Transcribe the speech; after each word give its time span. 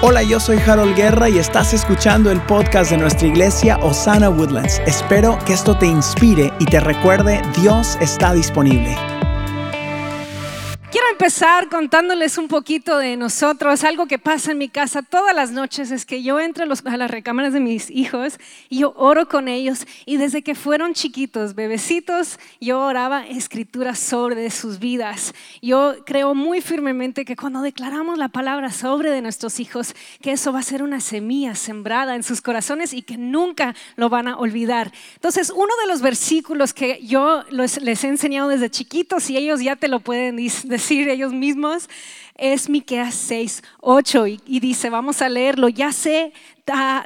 Hola, 0.00 0.22
yo 0.22 0.38
soy 0.38 0.58
Harold 0.58 0.94
Guerra 0.94 1.28
y 1.28 1.38
estás 1.38 1.74
escuchando 1.74 2.30
el 2.30 2.40
podcast 2.42 2.92
de 2.92 2.98
nuestra 2.98 3.26
iglesia 3.26 3.78
Osana 3.78 4.30
Woodlands. 4.30 4.80
Espero 4.86 5.36
que 5.44 5.54
esto 5.54 5.76
te 5.76 5.86
inspire 5.86 6.52
y 6.60 6.66
te 6.66 6.78
recuerde, 6.78 7.42
Dios 7.60 7.98
está 8.00 8.32
disponible. 8.32 8.96
Empezar 11.20 11.68
contándoles 11.68 12.38
un 12.38 12.46
poquito 12.46 12.96
de 12.96 13.16
nosotros. 13.16 13.82
Algo 13.82 14.06
que 14.06 14.20
pasa 14.20 14.52
en 14.52 14.58
mi 14.58 14.68
casa 14.68 15.02
todas 15.02 15.34
las 15.34 15.50
noches 15.50 15.90
es 15.90 16.06
que 16.06 16.22
yo 16.22 16.38
entro 16.38 16.62
a 16.62 16.96
las 16.96 17.10
recámaras 17.10 17.52
de 17.52 17.58
mis 17.58 17.90
hijos 17.90 18.38
y 18.68 18.78
yo 18.78 18.94
oro 18.96 19.28
con 19.28 19.48
ellos. 19.48 19.84
Y 20.06 20.16
desde 20.16 20.42
que 20.42 20.54
fueron 20.54 20.94
chiquitos, 20.94 21.56
bebecitos, 21.56 22.38
yo 22.60 22.80
oraba 22.80 23.26
escrituras 23.26 23.98
sobre 23.98 24.48
sus 24.50 24.78
vidas. 24.78 25.34
Yo 25.60 25.96
creo 26.06 26.36
muy 26.36 26.60
firmemente 26.60 27.24
que 27.24 27.34
cuando 27.34 27.62
declaramos 27.62 28.16
la 28.16 28.28
palabra 28.28 28.70
sobre 28.70 29.10
de 29.10 29.20
nuestros 29.20 29.58
hijos, 29.58 29.96
que 30.22 30.30
eso 30.30 30.52
va 30.52 30.60
a 30.60 30.62
ser 30.62 30.84
una 30.84 31.00
semilla 31.00 31.56
sembrada 31.56 32.14
en 32.14 32.22
sus 32.22 32.40
corazones 32.40 32.92
y 32.92 33.02
que 33.02 33.18
nunca 33.18 33.74
lo 33.96 34.08
van 34.08 34.28
a 34.28 34.36
olvidar. 34.36 34.92
Entonces, 35.16 35.50
uno 35.50 35.74
de 35.82 35.88
los 35.88 36.00
versículos 36.00 36.72
que 36.72 37.00
yo 37.02 37.42
les 37.50 38.04
he 38.04 38.06
enseñado 38.06 38.48
desde 38.48 38.70
chiquitos 38.70 39.28
y 39.30 39.36
ellos 39.36 39.60
ya 39.60 39.74
te 39.74 39.88
lo 39.88 39.98
pueden 39.98 40.36
decir 40.36 41.07
ellos 41.12 41.32
mismos, 41.32 41.88
es 42.36 42.68
Miqueas 42.68 43.14
6, 43.14 43.62
8 43.80 44.26
y, 44.26 44.40
y 44.46 44.60
dice, 44.60 44.90
vamos 44.90 45.22
a 45.22 45.28
leerlo, 45.28 45.68
ya 45.68 45.92
sé 45.92 46.32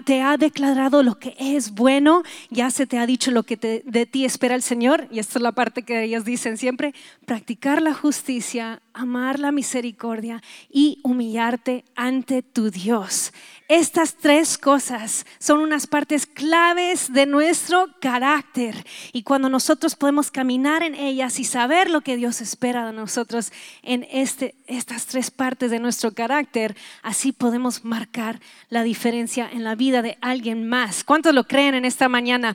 te 0.04 0.20
ha 0.20 0.36
declarado 0.36 1.02
lo 1.02 1.18
que 1.18 1.36
es 1.38 1.72
bueno, 1.72 2.22
ya 2.50 2.70
se 2.70 2.86
te 2.86 2.98
ha 2.98 3.06
dicho 3.06 3.30
lo 3.30 3.44
que 3.44 3.56
de 3.84 4.06
ti 4.06 4.24
espera 4.24 4.54
el 4.54 4.62
Señor, 4.62 5.06
y 5.10 5.20
esta 5.20 5.38
es 5.38 5.42
la 5.42 5.52
parte 5.52 5.82
que 5.82 6.02
ellas 6.02 6.24
dicen 6.24 6.56
siempre, 6.56 6.94
practicar 7.26 7.80
la 7.80 7.94
justicia, 7.94 8.82
amar 8.92 9.38
la 9.38 9.52
misericordia 9.52 10.42
y 10.68 10.98
humillarte 11.04 11.84
ante 11.94 12.42
tu 12.42 12.70
Dios. 12.70 13.32
Estas 13.72 14.16
tres 14.16 14.58
cosas 14.58 15.24
son 15.38 15.60
unas 15.60 15.86
partes 15.86 16.26
claves 16.26 17.10
de 17.10 17.24
nuestro 17.24 17.86
carácter 18.02 18.74
y 19.14 19.22
cuando 19.22 19.48
nosotros 19.48 19.96
podemos 19.96 20.30
caminar 20.30 20.82
en 20.82 20.94
ellas 20.94 21.40
y 21.40 21.44
saber 21.44 21.88
lo 21.88 22.02
que 22.02 22.18
Dios 22.18 22.42
espera 22.42 22.84
de 22.84 22.92
nosotros 22.92 23.50
en 23.82 24.06
este, 24.10 24.56
estas 24.66 25.06
tres 25.06 25.30
partes 25.30 25.70
de 25.70 25.80
nuestro 25.80 26.12
carácter, 26.12 26.76
así 27.02 27.32
podemos 27.32 27.82
marcar 27.82 28.40
la 28.68 28.82
diferencia 28.82 29.48
en 29.50 29.64
la 29.64 29.74
vida 29.74 30.02
de 30.02 30.18
alguien 30.20 30.68
más. 30.68 31.02
¿Cuántos 31.02 31.34
lo 31.34 31.44
creen 31.44 31.74
en 31.74 31.86
esta 31.86 32.10
mañana? 32.10 32.54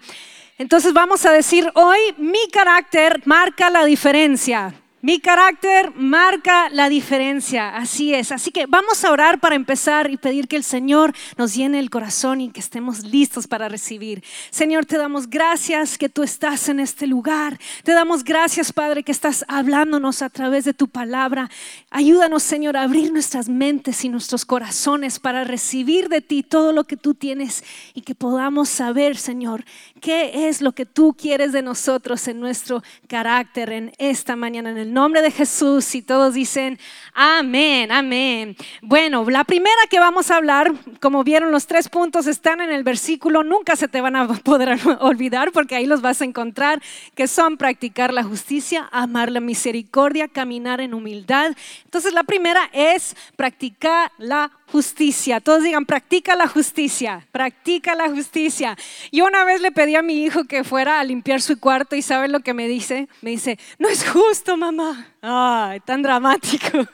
Entonces 0.59 0.93
vamos 0.93 1.25
a 1.25 1.31
decir 1.31 1.67
hoy, 1.73 1.97
mi 2.19 2.47
carácter 2.51 3.23
marca 3.25 3.71
la 3.71 3.85
diferencia. 3.85 4.71
Mi 4.99 5.19
carácter 5.19 5.93
marca 5.95 6.69
la 6.71 6.89
diferencia, 6.89 7.77
así 7.77 8.15
es. 8.15 8.31
Así 8.31 8.49
que 8.49 8.65
vamos 8.65 9.05
a 9.05 9.11
orar 9.11 9.39
para 9.39 9.53
empezar 9.53 10.09
y 10.09 10.17
pedir 10.17 10.47
que 10.47 10.55
el 10.55 10.63
Señor 10.63 11.13
nos 11.37 11.53
llene 11.53 11.77
el 11.77 11.91
corazón 11.91 12.41
y 12.41 12.49
que 12.49 12.59
estemos 12.59 13.03
listos 13.03 13.45
para 13.45 13.69
recibir. 13.69 14.23
Señor, 14.49 14.87
te 14.87 14.97
damos 14.97 15.29
gracias 15.29 15.99
que 15.99 16.09
tú 16.09 16.23
estás 16.23 16.67
en 16.67 16.79
este 16.79 17.05
lugar. 17.05 17.59
Te 17.83 17.91
damos 17.91 18.23
gracias, 18.23 18.73
Padre, 18.73 19.03
que 19.03 19.11
estás 19.11 19.45
hablándonos 19.47 20.23
a 20.23 20.31
través 20.31 20.65
de 20.65 20.73
tu 20.73 20.87
palabra. 20.87 21.47
Ayúdanos, 21.91 22.41
Señor, 22.41 22.75
a 22.75 22.81
abrir 22.81 23.13
nuestras 23.13 23.49
mentes 23.49 24.03
y 24.03 24.09
nuestros 24.09 24.45
corazones 24.45 25.19
para 25.19 25.43
recibir 25.43 26.09
de 26.09 26.21
ti 26.21 26.41
todo 26.41 26.73
lo 26.73 26.85
que 26.85 26.97
tú 26.97 27.13
tienes 27.13 27.63
y 27.93 28.01
que 28.01 28.15
podamos 28.15 28.67
saber, 28.67 29.15
Señor, 29.15 29.63
qué 30.01 30.49
es 30.49 30.59
lo 30.61 30.71
que 30.71 30.87
tú 30.87 31.15
quieres 31.15 31.51
de 31.51 31.61
nosotros 31.61 32.27
en 32.27 32.39
nuestro 32.39 32.81
carácter 33.07 33.71
en 33.71 33.91
esta 33.99 34.35
mañana 34.35 34.71
en 34.71 34.77
el 34.79 34.86
nombre 34.93 35.21
de 35.21 35.31
Jesús 35.31 35.95
y 35.95 36.01
todos 36.01 36.33
dicen 36.33 36.79
amén, 37.13 37.91
amén. 37.91 38.55
Bueno, 38.81 39.25
la 39.27 39.43
primera 39.43 39.81
que 39.89 39.99
vamos 39.99 40.29
a 40.29 40.37
hablar, 40.37 40.71
como 41.01 41.23
vieron 41.23 41.51
los 41.51 41.65
tres 41.65 41.89
puntos 41.89 42.27
están 42.27 42.61
en 42.61 42.71
el 42.71 42.83
versículo, 42.83 43.43
nunca 43.43 43.75
se 43.75 43.87
te 43.87 44.01
van 44.01 44.15
a 44.15 44.27
poder 44.27 44.77
olvidar 44.99 45.51
porque 45.51 45.75
ahí 45.75 45.85
los 45.85 46.01
vas 46.01 46.21
a 46.21 46.25
encontrar, 46.25 46.81
que 47.15 47.27
son 47.27 47.57
practicar 47.57 48.13
la 48.13 48.23
justicia, 48.23 48.87
amar 48.91 49.31
la 49.31 49.39
misericordia, 49.39 50.27
caminar 50.27 50.79
en 50.79 50.93
humildad. 50.93 51.55
Entonces 51.85 52.13
la 52.13 52.23
primera 52.23 52.69
es 52.71 53.15
practicar 53.35 54.11
la 54.17 54.51
justicia. 54.71 55.39
Todos 55.39 55.63
digan, 55.63 55.85
practica 55.85 56.35
la 56.35 56.47
justicia, 56.47 57.25
practica 57.31 57.95
la 57.95 58.09
justicia. 58.09 58.77
Yo 59.11 59.25
una 59.25 59.45
vez 59.45 59.61
le 59.61 59.71
pedí 59.71 59.95
a 59.95 60.01
mi 60.01 60.23
hijo 60.23 60.45
que 60.45 60.63
fuera 60.63 60.99
a 60.99 61.03
limpiar 61.03 61.41
su 61.41 61.59
cuarto 61.59 61.95
y 61.95 62.01
¿saben 62.01 62.31
lo 62.31 62.41
que 62.41 62.53
me 62.53 62.67
dice? 62.67 63.07
Me 63.21 63.31
dice, 63.31 63.57
no 63.79 63.87
es 63.87 64.07
justo, 64.07 64.57
mamá. 64.57 65.07
Ay, 65.21 65.79
tan 65.81 66.01
dramático. 66.01 66.67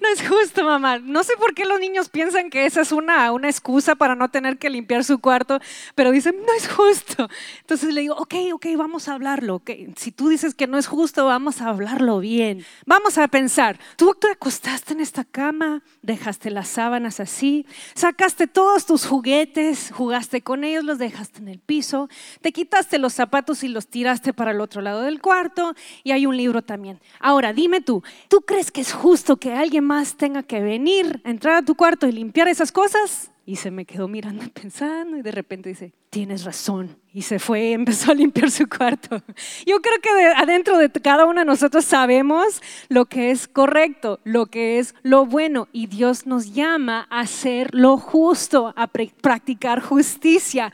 No 0.00 0.08
es 0.08 0.26
justo, 0.26 0.64
mamá. 0.64 0.98
No 0.98 1.22
sé 1.24 1.34
por 1.36 1.54
qué 1.54 1.64
los 1.64 1.80
niños 1.80 2.08
piensan 2.08 2.50
que 2.50 2.66
esa 2.66 2.82
es 2.82 2.92
una, 2.92 3.32
una 3.32 3.48
excusa 3.48 3.94
para 3.94 4.14
no 4.14 4.28
tener 4.28 4.58
que 4.58 4.68
limpiar 4.70 5.04
su 5.04 5.18
cuarto, 5.18 5.60
pero 5.94 6.10
dicen, 6.10 6.36
no 6.36 6.52
es 6.56 6.68
justo. 6.68 7.28
Entonces 7.60 7.94
le 7.94 8.02
digo, 8.02 8.14
ok, 8.16 8.34
ok, 8.52 8.66
vamos 8.76 9.08
a 9.08 9.14
hablarlo. 9.14 9.56
Okay. 9.56 9.92
Si 9.96 10.12
tú 10.12 10.28
dices 10.28 10.54
que 10.54 10.66
no 10.66 10.78
es 10.78 10.86
justo, 10.86 11.26
vamos 11.26 11.60
a 11.60 11.68
hablarlo 11.68 12.18
bien. 12.18 12.64
Vamos 12.86 13.18
a 13.18 13.28
pensar, 13.28 13.78
tú 13.96 14.14
te 14.14 14.30
acostaste 14.30 14.92
en 14.92 15.00
esta 15.00 15.24
cama, 15.24 15.82
dejaste 16.02 16.50
las 16.50 16.68
así, 17.06 17.66
sacaste 17.94 18.46
todos 18.46 18.86
tus 18.86 19.06
juguetes, 19.06 19.90
jugaste 19.92 20.42
con 20.42 20.64
ellos, 20.64 20.84
los 20.84 20.98
dejaste 20.98 21.40
en 21.40 21.48
el 21.48 21.58
piso, 21.58 22.08
te 22.40 22.52
quitaste 22.52 22.98
los 22.98 23.12
zapatos 23.12 23.62
y 23.64 23.68
los 23.68 23.88
tiraste 23.88 24.32
para 24.32 24.52
el 24.52 24.60
otro 24.60 24.80
lado 24.80 25.02
del 25.02 25.20
cuarto 25.20 25.74
y 26.02 26.12
hay 26.12 26.26
un 26.26 26.36
libro 26.36 26.62
también. 26.62 27.00
Ahora, 27.20 27.52
dime 27.52 27.80
tú, 27.80 28.02
¿tú 28.28 28.42
crees 28.42 28.70
que 28.70 28.80
es 28.80 28.92
justo 28.92 29.36
que 29.36 29.52
alguien 29.52 29.84
más 29.84 30.16
tenga 30.16 30.42
que 30.42 30.60
venir, 30.60 31.20
entrar 31.24 31.56
a 31.56 31.62
tu 31.62 31.74
cuarto 31.74 32.06
y 32.06 32.12
limpiar 32.12 32.48
esas 32.48 32.72
cosas? 32.72 33.30
Y 33.46 33.56
se 33.56 33.70
me 33.70 33.84
quedó 33.84 34.08
mirando 34.08 34.44
pensando 34.54 35.16
y 35.16 35.22
de 35.22 35.32
repente 35.32 35.68
dice, 35.68 35.92
tienes 36.14 36.44
razón. 36.44 36.96
Y 37.14 37.22
se 37.22 37.38
fue, 37.38 37.72
empezó 37.80 38.10
a 38.10 38.14
limpiar 38.14 38.50
su 38.50 38.68
cuarto. 38.68 39.22
Yo 39.64 39.80
creo 39.80 40.00
que 40.02 40.10
adentro 40.36 40.78
de 40.78 40.90
cada 40.90 41.26
uno 41.26 41.40
de 41.40 41.46
nosotros 41.46 41.84
sabemos 41.84 42.60
lo 42.88 43.06
que 43.06 43.30
es 43.30 43.46
correcto, 43.46 44.18
lo 44.24 44.46
que 44.46 44.80
es 44.80 44.96
lo 45.02 45.24
bueno. 45.24 45.68
Y 45.72 45.86
Dios 45.86 46.26
nos 46.26 46.52
llama 46.52 47.06
a 47.10 47.20
hacer 47.20 47.72
lo 47.72 47.98
justo, 47.98 48.74
a 48.76 48.88
practicar 48.88 49.80
justicia. 49.80 50.72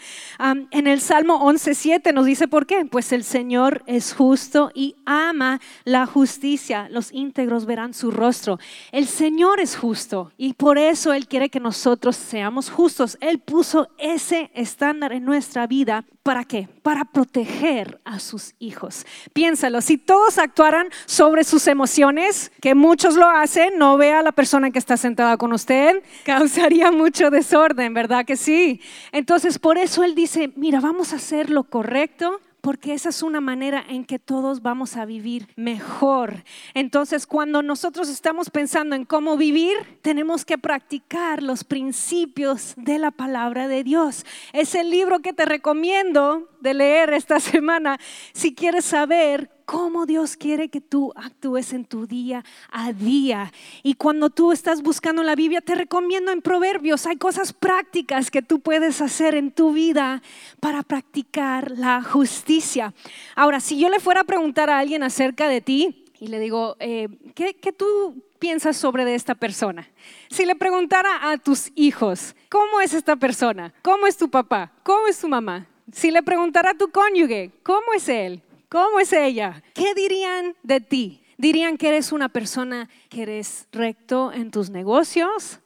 en 0.70 0.86
el 0.86 1.00
Salmo 1.02 1.46
11.7 1.46 2.14
nos 2.14 2.24
dice 2.24 2.48
por 2.48 2.66
qué. 2.66 2.86
Pues 2.86 3.12
el 3.12 3.22
Señor 3.22 3.82
es 3.86 4.14
justo 4.14 4.70
y 4.74 4.96
ama 5.04 5.60
la 5.84 6.06
justicia. 6.06 6.88
Los 6.90 7.12
íntegros 7.12 7.66
verán 7.66 7.92
su 7.92 8.10
rostro. 8.10 8.58
El 8.92 9.06
Señor 9.06 9.60
es 9.60 9.76
justo 9.76 10.32
y 10.38 10.54
por 10.54 10.78
eso 10.78 11.12
Él 11.12 11.28
quiere 11.28 11.50
que 11.50 11.60
nosotros 11.60 12.16
seamos 12.16 12.70
justos. 12.70 13.18
Él 13.20 13.40
puso 13.40 13.88
ese 13.98 14.50
estándar 14.54 15.12
en 15.12 15.29
nuestra 15.30 15.66
vida. 15.66 16.04
¿Para 16.22 16.44
qué? 16.44 16.68
Para 16.82 17.04
proteger 17.04 18.00
a 18.04 18.18
sus 18.18 18.54
hijos. 18.58 19.06
Piénsalo, 19.32 19.80
si 19.80 19.96
todos 19.96 20.38
actuaran 20.38 20.88
sobre 21.06 21.44
sus 21.44 21.66
emociones, 21.68 22.50
que 22.60 22.74
muchos 22.74 23.14
lo 23.14 23.30
hacen, 23.30 23.78
no 23.78 23.96
vea 23.96 24.18
a 24.18 24.22
la 24.22 24.32
persona 24.32 24.70
que 24.70 24.78
está 24.80 24.96
sentada 24.96 25.36
con 25.36 25.52
usted, 25.52 26.02
causaría 26.24 26.90
mucho 26.90 27.30
desorden, 27.30 27.94
¿verdad 27.94 28.26
que 28.26 28.36
sí? 28.36 28.80
Entonces, 29.12 29.58
por 29.58 29.78
eso 29.78 30.02
él 30.02 30.14
dice, 30.14 30.52
mira, 30.56 30.80
vamos 30.80 31.12
a 31.12 31.16
hacer 31.16 31.48
lo 31.48 31.62
correcto, 31.64 32.40
porque 32.60 32.94
esa 32.94 33.08
es 33.08 33.22
una 33.22 33.40
manera 33.40 33.84
en 33.88 34.04
que 34.04 34.18
todos 34.18 34.62
vamos 34.62 34.96
a 34.96 35.04
vivir 35.04 35.48
mejor. 35.56 36.44
Entonces, 36.74 37.26
cuando 37.26 37.62
nosotros 37.62 38.08
estamos 38.08 38.50
pensando 38.50 38.94
en 38.96 39.04
cómo 39.04 39.36
vivir, 39.36 39.76
tenemos 40.02 40.44
que 40.44 40.58
practicar 40.58 41.42
los 41.42 41.64
principios 41.64 42.74
de 42.76 42.98
la 42.98 43.10
palabra 43.10 43.68
de 43.68 43.84
Dios. 43.84 44.26
Es 44.52 44.74
el 44.74 44.90
libro 44.90 45.20
que 45.20 45.32
te 45.32 45.44
recomiendo 45.44 46.49
de 46.60 46.74
leer 46.74 47.12
esta 47.12 47.40
semana 47.40 47.98
si 48.32 48.54
quieres 48.54 48.84
saber 48.84 49.50
cómo 49.70 50.04
Dios 50.04 50.36
quiere 50.36 50.68
que 50.68 50.80
tú 50.80 51.12
actúes 51.14 51.72
en 51.72 51.84
tu 51.84 52.08
día 52.08 52.44
a 52.72 52.92
día. 52.92 53.52
Y 53.84 53.94
cuando 53.94 54.28
tú 54.28 54.50
estás 54.50 54.82
buscando 54.82 55.22
la 55.22 55.36
Biblia, 55.36 55.60
te 55.60 55.76
recomiendo 55.76 56.32
en 56.32 56.42
Proverbios, 56.42 57.06
hay 57.06 57.16
cosas 57.16 57.52
prácticas 57.52 58.32
que 58.32 58.42
tú 58.42 58.58
puedes 58.58 59.00
hacer 59.00 59.36
en 59.36 59.52
tu 59.52 59.72
vida 59.72 60.22
para 60.58 60.82
practicar 60.82 61.70
la 61.76 62.02
justicia. 62.02 62.92
Ahora, 63.36 63.60
si 63.60 63.78
yo 63.78 63.88
le 63.88 64.00
fuera 64.00 64.22
a 64.22 64.24
preguntar 64.24 64.70
a 64.70 64.78
alguien 64.80 65.04
acerca 65.04 65.48
de 65.48 65.60
ti 65.60 66.04
y 66.18 66.26
le 66.26 66.40
digo, 66.40 66.76
eh, 66.80 67.06
¿qué, 67.36 67.54
¿qué 67.54 67.72
tú 67.72 68.24
piensas 68.40 68.76
sobre 68.76 69.04
de 69.04 69.14
esta 69.14 69.36
persona? 69.36 69.88
Si 70.30 70.44
le 70.46 70.56
preguntara 70.56 71.30
a 71.30 71.38
tus 71.38 71.70
hijos, 71.76 72.34
¿cómo 72.48 72.80
es 72.80 72.92
esta 72.92 73.14
persona? 73.14 73.72
¿Cómo 73.82 74.08
es 74.08 74.16
tu 74.16 74.28
papá? 74.28 74.72
¿Cómo 74.82 75.06
es 75.06 75.20
tu 75.20 75.28
mamá? 75.28 75.68
Si 75.92 76.10
le 76.10 76.22
preguntara 76.22 76.70
a 76.70 76.74
tu 76.74 76.90
cónyuge, 76.90 77.50
¿cómo 77.62 77.92
es 77.96 78.08
él? 78.08 78.42
¿Cómo 78.68 79.00
es 79.00 79.12
ella? 79.12 79.62
¿Qué 79.74 79.94
dirían 79.94 80.54
de 80.62 80.80
ti? 80.80 81.22
¿Dirían 81.36 81.76
que 81.76 81.88
eres 81.88 82.12
una 82.12 82.28
persona 82.28 82.88
que 83.08 83.22
eres 83.22 83.66
recto 83.72 84.32
en 84.32 84.50
tus 84.50 84.70
negocios? 84.70 85.58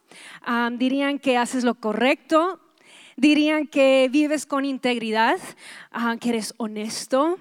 ¿Dirían 0.79 1.19
que 1.19 1.37
haces 1.37 1.65
lo 1.65 1.75
correcto? 1.75 2.61
¿Dirían 3.17 3.67
que 3.67 4.09
vives 4.11 4.47
con 4.47 4.65
integridad? 4.65 5.39
¿Que 6.21 6.29
eres 6.31 6.55
honesto? 6.57 7.39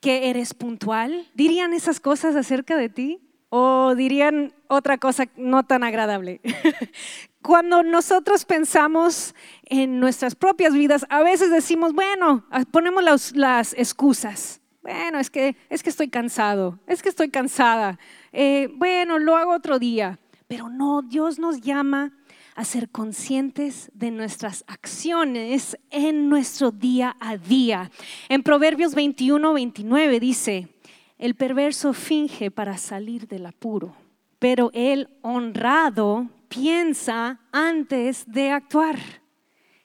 ¿Que 0.00 0.28
eres 0.30 0.54
puntual? 0.54 1.28
¿Dirían 1.34 1.74
esas 1.74 2.00
cosas 2.00 2.34
acerca 2.34 2.76
de 2.76 2.88
ti? 2.88 3.20
¿O 3.48 3.94
dirían 3.94 4.52
otra 4.68 4.98
cosa 4.98 5.26
no 5.36 5.62
tan 5.64 5.84
agradable? 5.84 6.40
cuando 7.46 7.84
nosotros 7.84 8.44
pensamos 8.44 9.34
en 9.64 10.00
nuestras 10.00 10.34
propias 10.34 10.74
vidas, 10.74 11.06
a 11.08 11.22
veces 11.22 11.50
decimos, 11.50 11.92
bueno, 11.92 12.44
ponemos 12.72 13.32
las, 13.34 13.72
excusas. 13.74 14.60
Bueno, 14.82 15.20
es 15.20 15.30
que, 15.30 15.56
es 15.70 15.82
que 15.82 15.90
estoy 15.90 16.08
cansado, 16.08 16.80
es 16.88 17.02
que 17.02 17.08
estoy 17.08 17.30
cansada. 17.30 17.98
Eh, 18.32 18.68
bueno, 18.74 19.18
lo 19.18 19.36
hago 19.36 19.52
otro 19.52 19.78
día. 19.78 20.18
Pero 20.48 20.68
no, 20.68 21.02
Dios 21.02 21.38
nos 21.38 21.60
llama 21.60 22.12
a 22.54 22.64
ser 22.64 22.88
conscientes 22.88 23.90
de 23.94 24.10
nuestras 24.10 24.64
acciones 24.66 25.76
en 25.90 26.28
nuestro 26.28 26.70
día 26.70 27.16
a 27.20 27.36
día. 27.36 27.90
En 28.28 28.42
Proverbios 28.42 28.94
21, 28.94 29.52
29 29.52 30.20
dice, 30.20 30.68
el 31.18 31.34
perverso 31.34 31.92
finge 31.92 32.50
para 32.50 32.76
salir 32.76 33.26
del 33.26 33.46
apuro, 33.46 33.94
pero 34.38 34.70
el 34.74 35.08
honrado 35.22 36.28
piensa 36.48 37.40
antes 37.52 38.30
de 38.30 38.50
actuar. 38.50 38.98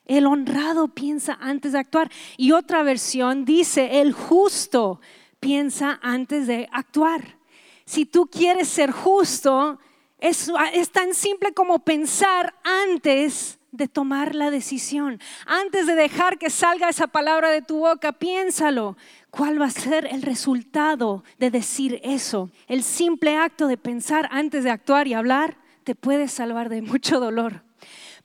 El 0.06 0.26
honrado 0.26 0.90
piensa 0.90 1.38
antes 1.40 1.72
de 1.72 1.80
actuar. 1.80 2.12
Y 2.36 2.52
otra 2.52 2.84
versión 2.84 3.46
dice, 3.46 4.02
el 4.02 4.12
justo 4.12 5.00
piensa 5.40 6.00
antes 6.02 6.48
de 6.48 6.68
actuar. 6.72 7.38
Si 7.86 8.06
tú 8.06 8.28
quieres 8.28 8.68
ser 8.68 8.92
justo, 8.92 9.80
es, 10.22 10.52
tan 10.92 11.14
simple 11.14 11.54
como 11.54 11.80
pensar 11.80 12.54
antes 12.64 13.60
de 13.72 13.88
tomar 13.88 14.36
la 14.36 14.52
decisión. 14.52 15.20
Antes 15.46 15.88
de 15.88 15.96
dejar 15.96 16.38
que 16.38 16.50
salga 16.50 16.90
esa 16.90 17.08
palabra 17.08 17.50
de 17.50 17.62
tu 17.62 17.80
boca, 17.80 18.12
piénsalo. 18.12 18.98
¿Cuál 19.32 19.62
va 19.62 19.68
a 19.68 19.72
ser 19.72 20.08
el 20.12 20.22
resultado 20.22 21.24
de 21.40 21.50
decir 21.50 22.02
eso? 22.04 22.52
El 22.68 22.84
simple 22.84 23.38
acto 23.38 23.68
de 23.68 23.78
pensar 23.78 24.28
antes 24.30 24.66
de 24.66 24.70
actuar 24.70 25.08
y 25.08 25.14
hablar 25.14 25.58
te 25.86 25.96
puede 25.96 26.28
salvar 26.28 26.68
de 26.68 26.82
mucho 26.82 27.20
dolor. 27.20 27.64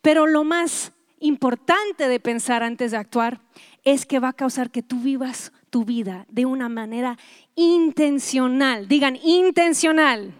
Pero 0.03 0.26
lo 0.26 0.43
más 0.43 0.93
importante 1.20 2.08
de 2.08 2.20
pensar 2.20 2.64
antes 2.64 2.91
de 2.91 2.97
actuar 2.97 3.41
es 3.85 4.05
que 4.05 4.19
va 4.19 4.31
a 4.31 4.32
causar 4.32 4.70
que 4.70 4.82
tú 4.82 5.00
vivas 5.00 5.53
tu 5.70 5.85
vida 5.85 6.26
de 6.29 6.44
una 6.44 6.69
manera 6.69 7.17
intencional. 7.55 8.88
Digan, 8.88 9.17
intencional 9.23 10.35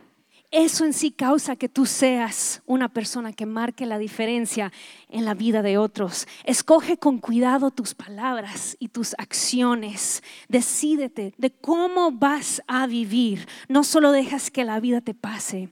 eso 0.65 0.87
en 0.87 0.95
sí 0.95 1.11
causa 1.11 1.57
que 1.57 1.69
tú 1.69 1.85
seas 1.85 2.63
una 2.65 2.89
persona 2.89 3.33
que 3.33 3.45
marque 3.45 3.85
la 3.85 3.99
diferencia 3.99 4.73
en 5.11 5.27
la 5.27 5.35
vida 5.35 5.61
de 5.61 5.77
otros. 5.77 6.27
Escoge 6.45 6.97
con 6.97 7.19
cuidado 7.19 7.71
tus 7.71 7.95
palabras 7.95 8.77
y 8.79 8.89
tus 8.89 9.15
acciones. 9.19 10.23
Decídete 10.49 11.35
de 11.37 11.51
cómo 11.51 12.11
vas 12.11 12.63
a 12.67 12.87
vivir. 12.87 13.47
No 13.69 13.85
solo 13.85 14.13
dejas 14.13 14.51
que 14.51 14.65
la 14.65 14.81
vida 14.81 15.03
te 15.03 15.13
pase. 15.13 15.69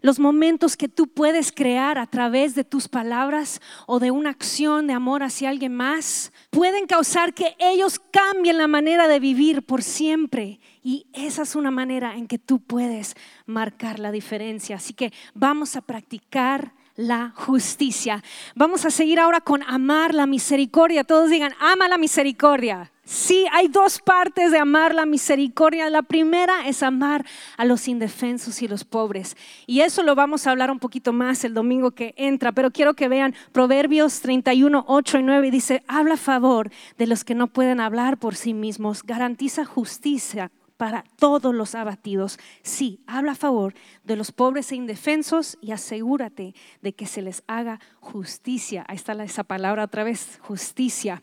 Los 0.00 0.18
momentos 0.18 0.76
que 0.76 0.88
tú 0.88 1.08
puedes 1.08 1.52
crear 1.52 1.98
a 1.98 2.06
través 2.06 2.54
de 2.54 2.64
tus 2.64 2.88
palabras 2.88 3.60
o 3.86 3.98
de 3.98 4.10
una 4.10 4.30
acción 4.30 4.86
de 4.86 4.92
amor 4.92 5.22
hacia 5.22 5.50
alguien 5.50 5.74
más 5.74 6.32
pueden 6.50 6.86
causar 6.86 7.34
que 7.34 7.56
ellos 7.58 8.00
cambien 8.10 8.58
la 8.58 8.68
manera 8.68 9.08
de 9.08 9.20
vivir 9.20 9.62
por 9.62 9.82
siempre. 9.82 10.60
Y 10.82 11.06
esa 11.12 11.42
es 11.42 11.56
una 11.56 11.70
manera 11.70 12.16
en 12.16 12.26
que 12.26 12.38
tú 12.38 12.60
puedes 12.60 13.14
marcar 13.46 13.98
la 13.98 14.12
diferencia. 14.12 14.76
Así 14.76 14.94
que 14.94 15.12
vamos 15.34 15.76
a 15.76 15.80
practicar 15.80 16.72
la 16.94 17.32
justicia. 17.36 18.22
Vamos 18.56 18.84
a 18.84 18.90
seguir 18.90 19.20
ahora 19.20 19.40
con 19.40 19.62
amar 19.62 20.14
la 20.14 20.26
misericordia. 20.26 21.04
Todos 21.04 21.30
digan, 21.30 21.54
ama 21.60 21.88
la 21.88 21.96
misericordia. 21.96 22.90
Sí, 23.10 23.46
hay 23.52 23.68
dos 23.68 24.00
partes 24.00 24.52
de 24.52 24.58
amar 24.58 24.94
la 24.94 25.06
misericordia. 25.06 25.88
La 25.88 26.02
primera 26.02 26.68
es 26.68 26.82
amar 26.82 27.24
a 27.56 27.64
los 27.64 27.88
indefensos 27.88 28.60
y 28.60 28.68
los 28.68 28.84
pobres. 28.84 29.34
Y 29.66 29.80
eso 29.80 30.02
lo 30.02 30.14
vamos 30.14 30.46
a 30.46 30.50
hablar 30.50 30.70
un 30.70 30.78
poquito 30.78 31.14
más 31.14 31.42
el 31.44 31.54
domingo 31.54 31.92
que 31.92 32.12
entra, 32.18 32.52
pero 32.52 32.70
quiero 32.70 32.92
que 32.92 33.08
vean 33.08 33.34
Proverbios 33.50 34.20
31, 34.20 34.84
8 34.86 35.18
y 35.20 35.22
9. 35.22 35.50
Dice, 35.50 35.82
habla 35.88 36.14
a 36.14 36.18
favor 36.18 36.70
de 36.98 37.06
los 37.06 37.24
que 37.24 37.34
no 37.34 37.46
pueden 37.46 37.80
hablar 37.80 38.18
por 38.18 38.36
sí 38.36 38.52
mismos, 38.52 39.02
garantiza 39.02 39.64
justicia 39.64 40.50
para 40.76 41.04
todos 41.18 41.54
los 41.54 41.74
abatidos. 41.74 42.38
Sí, 42.62 43.00
habla 43.06 43.32
a 43.32 43.36
favor 43.36 43.72
de 44.04 44.16
los 44.16 44.32
pobres 44.32 44.70
e 44.70 44.76
indefensos 44.76 45.56
y 45.62 45.72
asegúrate 45.72 46.54
de 46.82 46.92
que 46.92 47.06
se 47.06 47.22
les 47.22 47.42
haga 47.46 47.80
justicia. 48.00 48.84
Ahí 48.86 48.96
está 48.96 49.12
esa 49.24 49.44
palabra 49.44 49.84
otra 49.84 50.04
vez, 50.04 50.38
justicia. 50.42 51.22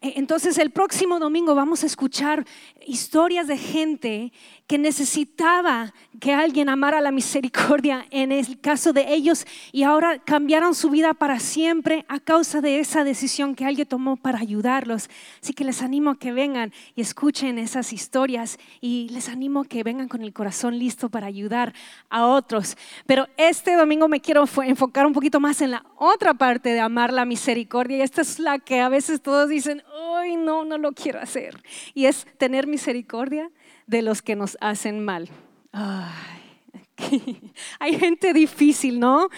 Eh, 0.00 0.14
entonces 0.16 0.58
el 0.58 0.70
próximo 0.70 1.18
domingo 1.18 1.54
vamos 1.54 1.82
a 1.82 1.86
escuchar 1.86 2.44
historias 2.86 3.46
de 3.46 3.56
gente 3.56 4.32
que 4.66 4.78
necesitaba 4.78 5.92
que 6.20 6.32
alguien 6.32 6.68
amara 6.68 7.00
la 7.00 7.10
misericordia 7.10 8.06
en 8.10 8.32
el 8.32 8.60
caso 8.60 8.92
de 8.92 9.12
ellos 9.12 9.46
y 9.72 9.82
ahora 9.82 10.18
cambiaron 10.18 10.74
su 10.74 10.90
vida 10.90 11.12
para 11.12 11.38
siempre 11.38 12.06
a 12.08 12.18
causa 12.18 12.60
de 12.60 12.78
esa 12.78 13.04
decisión 13.04 13.54
que 13.54 13.66
alguien 13.66 13.86
tomó 13.86 14.16
para 14.16 14.38
ayudarlos. 14.38 15.10
Así 15.42 15.52
que 15.52 15.64
les 15.64 15.82
animo 15.82 16.10
a 16.10 16.18
que 16.18 16.32
vengan 16.32 16.72
y 16.94 17.02
escuchen 17.02 17.58
esas 17.58 17.92
historias 17.92 18.58
y 18.80 19.08
les 19.10 19.28
animo 19.28 19.60
a 19.60 19.64
que 19.66 19.82
vengan 19.82 20.08
con 20.08 20.22
el 20.22 20.32
corazón 20.32 20.78
listo 20.78 21.10
para 21.10 21.26
ayudar 21.26 21.74
a 22.08 22.26
otros. 22.26 22.76
Pero 23.06 23.28
este 23.36 23.74
domingo 23.76 24.08
me 24.08 24.20
quiero 24.20 24.44
enfocar 24.64 25.06
un 25.06 25.12
poquito 25.12 25.40
más 25.40 25.60
en 25.60 25.72
la 25.72 25.84
otra 25.96 26.34
parte 26.34 26.70
de 26.70 26.80
amar 26.80 27.12
la 27.12 27.24
misericordia 27.24 27.98
y 27.98 28.00
esta 28.00 28.22
es 28.22 28.38
la 28.38 28.58
que 28.58 28.80
a 28.80 28.88
veces 28.88 29.20
todos 29.20 29.48
dicen, 29.48 29.82
ay 29.94 30.36
no, 30.36 30.64
no 30.64 30.78
lo 30.78 30.92
quiero 30.92 31.20
hacer. 31.20 31.62
Y 31.94 32.06
es 32.06 32.26
tener 32.38 32.66
misericordia 32.66 33.50
de 33.86 34.02
los 34.02 34.22
que 34.22 34.36
nos 34.36 34.56
hacen 34.60 35.04
mal. 35.04 35.28
hay 37.78 37.98
gente 37.98 38.32
difícil, 38.32 39.00
¿no? 39.00 39.28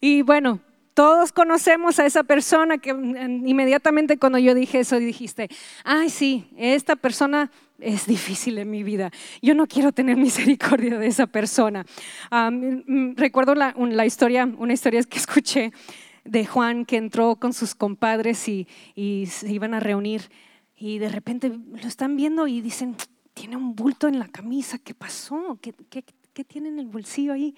Y 0.00 0.22
bueno, 0.22 0.60
todos 0.94 1.32
conocemos 1.32 1.98
a 1.98 2.06
esa 2.06 2.24
persona 2.24 2.78
que 2.78 2.90
inmediatamente 2.90 4.16
cuando 4.16 4.38
yo 4.38 4.54
dije 4.54 4.80
eso 4.80 4.98
dijiste, 4.98 5.48
ay 5.84 6.08
sí, 6.08 6.48
esta 6.56 6.96
persona 6.96 7.50
es 7.78 8.06
difícil 8.06 8.56
en 8.56 8.70
mi 8.70 8.82
vida. 8.82 9.10
Yo 9.42 9.54
no 9.54 9.66
quiero 9.66 9.92
tener 9.92 10.16
misericordia 10.16 10.98
de 10.98 11.06
esa 11.06 11.26
persona. 11.26 11.84
recuerdo 13.16 13.54
la, 13.54 13.74
la, 13.76 14.06
historia, 14.06 14.48
una 14.58 14.72
historia 14.72 15.02
que 15.02 15.18
escuché 15.18 15.72
de 16.26 16.46
Juan 16.46 16.84
que 16.84 16.96
entró 16.96 17.36
con 17.36 17.52
sus 17.52 17.74
compadres 17.74 18.48
y, 18.48 18.66
y 18.94 19.26
se 19.26 19.52
iban 19.52 19.74
a 19.74 19.80
reunir 19.80 20.22
y 20.76 20.98
de 20.98 21.08
repente 21.08 21.48
lo 21.48 21.88
están 21.88 22.16
viendo 22.16 22.46
y 22.46 22.60
dicen, 22.60 22.96
tiene 23.32 23.56
un 23.56 23.74
bulto 23.74 24.08
en 24.08 24.18
la 24.18 24.28
camisa, 24.28 24.78
¿qué 24.78 24.94
pasó? 24.94 25.58
¿Qué, 25.60 25.74
qué, 25.90 26.44
tiene 26.44 26.68
en 26.68 26.78
el 26.78 26.86
bolsillo 26.86 27.32
ahí? 27.32 27.54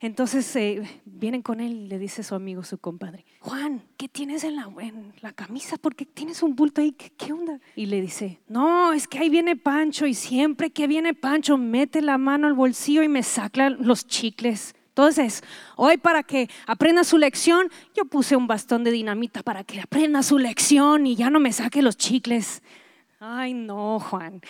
Entonces 0.00 0.56
eh, 0.56 0.82
vienen 1.04 1.42
con 1.42 1.60
él 1.60 1.88
le 1.88 1.98
dice 1.98 2.22
su 2.22 2.34
amigo, 2.34 2.64
su 2.64 2.78
compadre, 2.78 3.26
Juan, 3.40 3.82
¿qué 3.98 4.08
tienes 4.08 4.42
en 4.44 4.56
la, 4.56 4.70
en 4.80 5.12
la 5.20 5.32
camisa? 5.32 5.76
¿Por 5.76 5.94
qué 5.94 6.06
tienes 6.06 6.42
un 6.42 6.56
bulto 6.56 6.80
ahí? 6.80 6.92
¿Qué, 6.92 7.32
onda? 7.32 7.60
Y 7.76 7.86
le 7.86 8.00
dice, 8.00 8.40
no, 8.48 8.94
es 8.94 9.06
que 9.06 9.18
ahí 9.18 9.28
viene 9.28 9.54
Pancho 9.54 10.06
y 10.06 10.14
siempre 10.14 10.70
que 10.70 10.86
viene 10.86 11.12
Pancho 11.12 11.58
mete 11.58 12.00
la 12.00 12.16
mano 12.16 12.46
al 12.46 12.54
bolsillo 12.54 13.02
y 13.02 13.08
me 13.08 13.22
saca 13.22 13.68
los 13.68 14.06
chicles. 14.06 14.74
Entonces, 14.92 15.42
hoy 15.76 15.96
para 15.96 16.22
que 16.22 16.50
aprenda 16.66 17.02
su 17.02 17.16
lección, 17.16 17.70
yo 17.96 18.04
puse 18.04 18.36
un 18.36 18.46
bastón 18.46 18.84
de 18.84 18.90
dinamita 18.90 19.42
para 19.42 19.64
que 19.64 19.80
aprenda 19.80 20.22
su 20.22 20.38
lección 20.38 21.06
y 21.06 21.16
ya 21.16 21.30
no 21.30 21.40
me 21.40 21.50
saque 21.50 21.80
los 21.80 21.96
chicles. 21.96 22.62
Ay, 23.18 23.54
no, 23.54 23.98
Juan. 24.00 24.42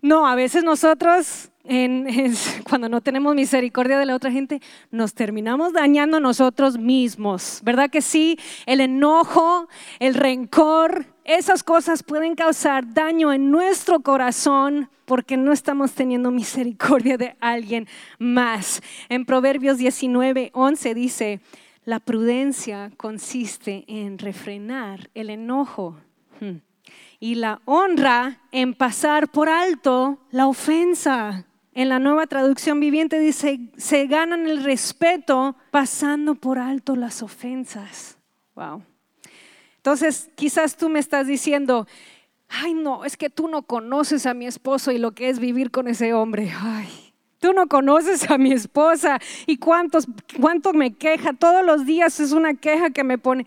No, 0.00 0.26
a 0.26 0.36
veces 0.36 0.64
nosotros, 0.64 1.50
cuando 2.68 2.88
no 2.90 3.00
tenemos 3.00 3.34
misericordia 3.34 3.98
de 3.98 4.04
la 4.04 4.14
otra 4.14 4.30
gente, 4.30 4.60
nos 4.90 5.14
terminamos 5.14 5.72
dañando 5.72 6.20
nosotros 6.20 6.76
mismos. 6.76 7.60
¿Verdad 7.62 7.88
que 7.90 8.02
sí? 8.02 8.38
El 8.66 8.80
enojo, 8.80 9.68
el 9.98 10.14
rencor, 10.14 11.06
esas 11.24 11.62
cosas 11.62 12.02
pueden 12.02 12.34
causar 12.34 12.92
daño 12.92 13.32
en 13.32 13.50
nuestro 13.50 14.00
corazón 14.00 14.90
porque 15.06 15.38
no 15.38 15.52
estamos 15.52 15.92
teniendo 15.92 16.30
misericordia 16.30 17.16
de 17.16 17.34
alguien 17.40 17.88
más. 18.18 18.82
En 19.08 19.24
Proverbios 19.24 19.78
19, 19.78 20.50
11 20.52 20.94
dice, 20.94 21.40
la 21.86 21.98
prudencia 21.98 22.90
consiste 22.98 23.84
en 23.88 24.18
refrenar 24.18 25.08
el 25.14 25.30
enojo. 25.30 25.96
Hmm 26.40 26.58
y 27.20 27.36
la 27.36 27.62
honra 27.64 28.40
en 28.52 28.74
pasar 28.74 29.28
por 29.28 29.48
alto 29.48 30.18
la 30.30 30.46
ofensa. 30.46 31.46
En 31.74 31.88
la 31.88 31.98
nueva 31.98 32.26
traducción 32.28 32.78
viviente 32.78 33.18
dice, 33.18 33.58
se 33.76 34.06
ganan 34.06 34.46
el 34.46 34.62
respeto 34.62 35.56
pasando 35.72 36.36
por 36.36 36.58
alto 36.58 36.94
las 36.94 37.20
ofensas. 37.20 38.16
Wow. 38.54 38.82
Entonces, 39.78 40.30
quizás 40.36 40.76
tú 40.76 40.88
me 40.88 41.00
estás 41.00 41.26
diciendo, 41.26 41.88
ay 42.48 42.74
no, 42.74 43.04
es 43.04 43.16
que 43.16 43.28
tú 43.28 43.48
no 43.48 43.62
conoces 43.62 44.24
a 44.26 44.34
mi 44.34 44.46
esposo 44.46 44.92
y 44.92 44.98
lo 44.98 45.12
que 45.12 45.28
es 45.28 45.40
vivir 45.40 45.72
con 45.72 45.88
ese 45.88 46.14
hombre. 46.14 46.52
Ay, 46.56 47.12
tú 47.40 47.52
no 47.52 47.66
conoces 47.66 48.30
a 48.30 48.38
mi 48.38 48.52
esposa 48.52 49.18
y 49.46 49.56
cuántos, 49.56 50.06
cuánto 50.40 50.72
me 50.72 50.94
queja. 50.94 51.32
Todos 51.32 51.66
los 51.66 51.84
días 51.84 52.20
es 52.20 52.30
una 52.30 52.54
queja 52.54 52.90
que 52.90 53.02
me 53.02 53.18
pone 53.18 53.46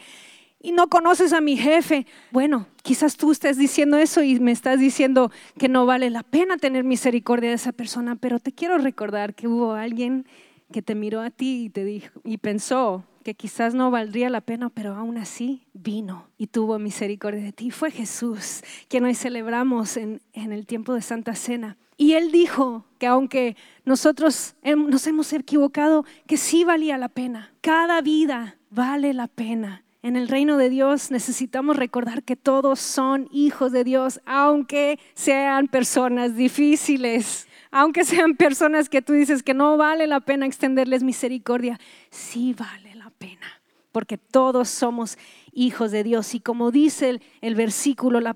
y 0.68 0.74
no 0.74 0.90
conoces 0.90 1.32
a 1.32 1.40
mi 1.40 1.56
jefe. 1.56 2.06
Bueno, 2.30 2.68
quizás 2.84 3.16
tú 3.16 3.32
estés 3.32 3.58
diciendo 3.58 3.96
eso 3.96 4.22
y 4.22 4.38
me 4.42 4.52
estás 4.52 4.82
diciendo 4.82 5.32
que 5.58 5.70
no 5.70 5.86
vale 5.86 6.10
la 6.10 6.24
pena 6.24 6.58
tener 6.58 6.84
misericordia 6.84 7.52
de 7.52 7.56
esa 7.56 7.72
persona, 7.72 8.18
pero 8.18 8.40
te 8.40 8.52
quiero 8.52 8.78
recordar 8.78 9.34
que 9.34 9.48
hubo 9.48 9.76
alguien 9.76 10.28
que 10.74 10.82
te 10.82 10.94
miró 10.94 11.22
a 11.22 11.30
ti 11.30 11.64
y 11.64 11.70
te 11.70 11.86
dijo 11.86 12.20
y 12.26 12.40
pensó 12.40 13.06
que 13.24 13.34
quizás 13.34 13.76
no 13.76 13.92
valdría 13.92 14.30
la 14.30 14.42
pena, 14.42 14.70
pero 14.70 14.94
aún 14.94 15.18
así 15.18 15.64
vino 15.72 16.28
y 16.38 16.48
tuvo 16.48 16.80
misericordia 16.80 17.44
de 17.44 17.54
ti. 17.54 17.72
Fue 17.72 17.90
Jesús, 17.90 18.62
quien 18.90 19.06
hoy 19.06 19.16
celebramos 19.16 19.96
en, 19.96 20.22
en 20.34 20.52
el 20.52 20.66
tiempo 20.66 20.94
de 20.94 21.02
Santa 21.02 21.34
Cena. 21.36 21.78
Y 21.96 22.14
él 22.14 22.30
dijo 22.30 22.84
que 23.00 23.08
aunque 23.08 23.56
nosotros 23.86 24.56
nos 24.66 25.08
hemos 25.08 25.32
equivocado, 25.32 26.04
que 26.28 26.36
sí 26.36 26.66
valía 26.66 26.98
la 26.98 27.08
pena. 27.08 27.54
Cada 27.62 28.02
vida 28.02 28.58
vale 28.70 29.14
la 29.14 29.28
pena. 29.28 29.86
En 30.08 30.16
el 30.16 30.30
reino 30.30 30.56
de 30.56 30.70
Dios 30.70 31.12
necesitamos 31.12 31.76
recordar 31.76 32.24
que 32.24 32.38
todos 32.38 32.80
son 32.80 33.28
hijos 33.30 33.74
de 33.74 33.84
Dios, 33.84 34.22
aunque 34.26 35.00
sean 35.14 35.68
personas 35.68 36.38
difíciles, 36.38 37.46
aunque 37.72 38.06
sean 38.06 38.38
personas 38.38 38.88
que 38.88 39.02
tú 39.02 39.12
dices 39.12 39.44
que 39.44 39.54
no 39.54 39.76
vale 39.76 40.08
la 40.08 40.22
pena 40.22 40.46
extenderles 40.46 41.04
misericordia, 41.04 41.78
sí 42.10 42.56
vale 42.58 42.96
la 42.96 43.10
pena, 43.10 43.62
porque 43.92 44.18
todos 44.18 44.70
somos 44.70 45.18
hijos 45.52 45.92
de 45.92 46.06
Dios. 46.06 46.34
Y 46.36 46.40
como 46.40 46.72
dice 46.72 47.20
el, 47.42 47.56
versículo, 47.56 48.22
la, 48.22 48.34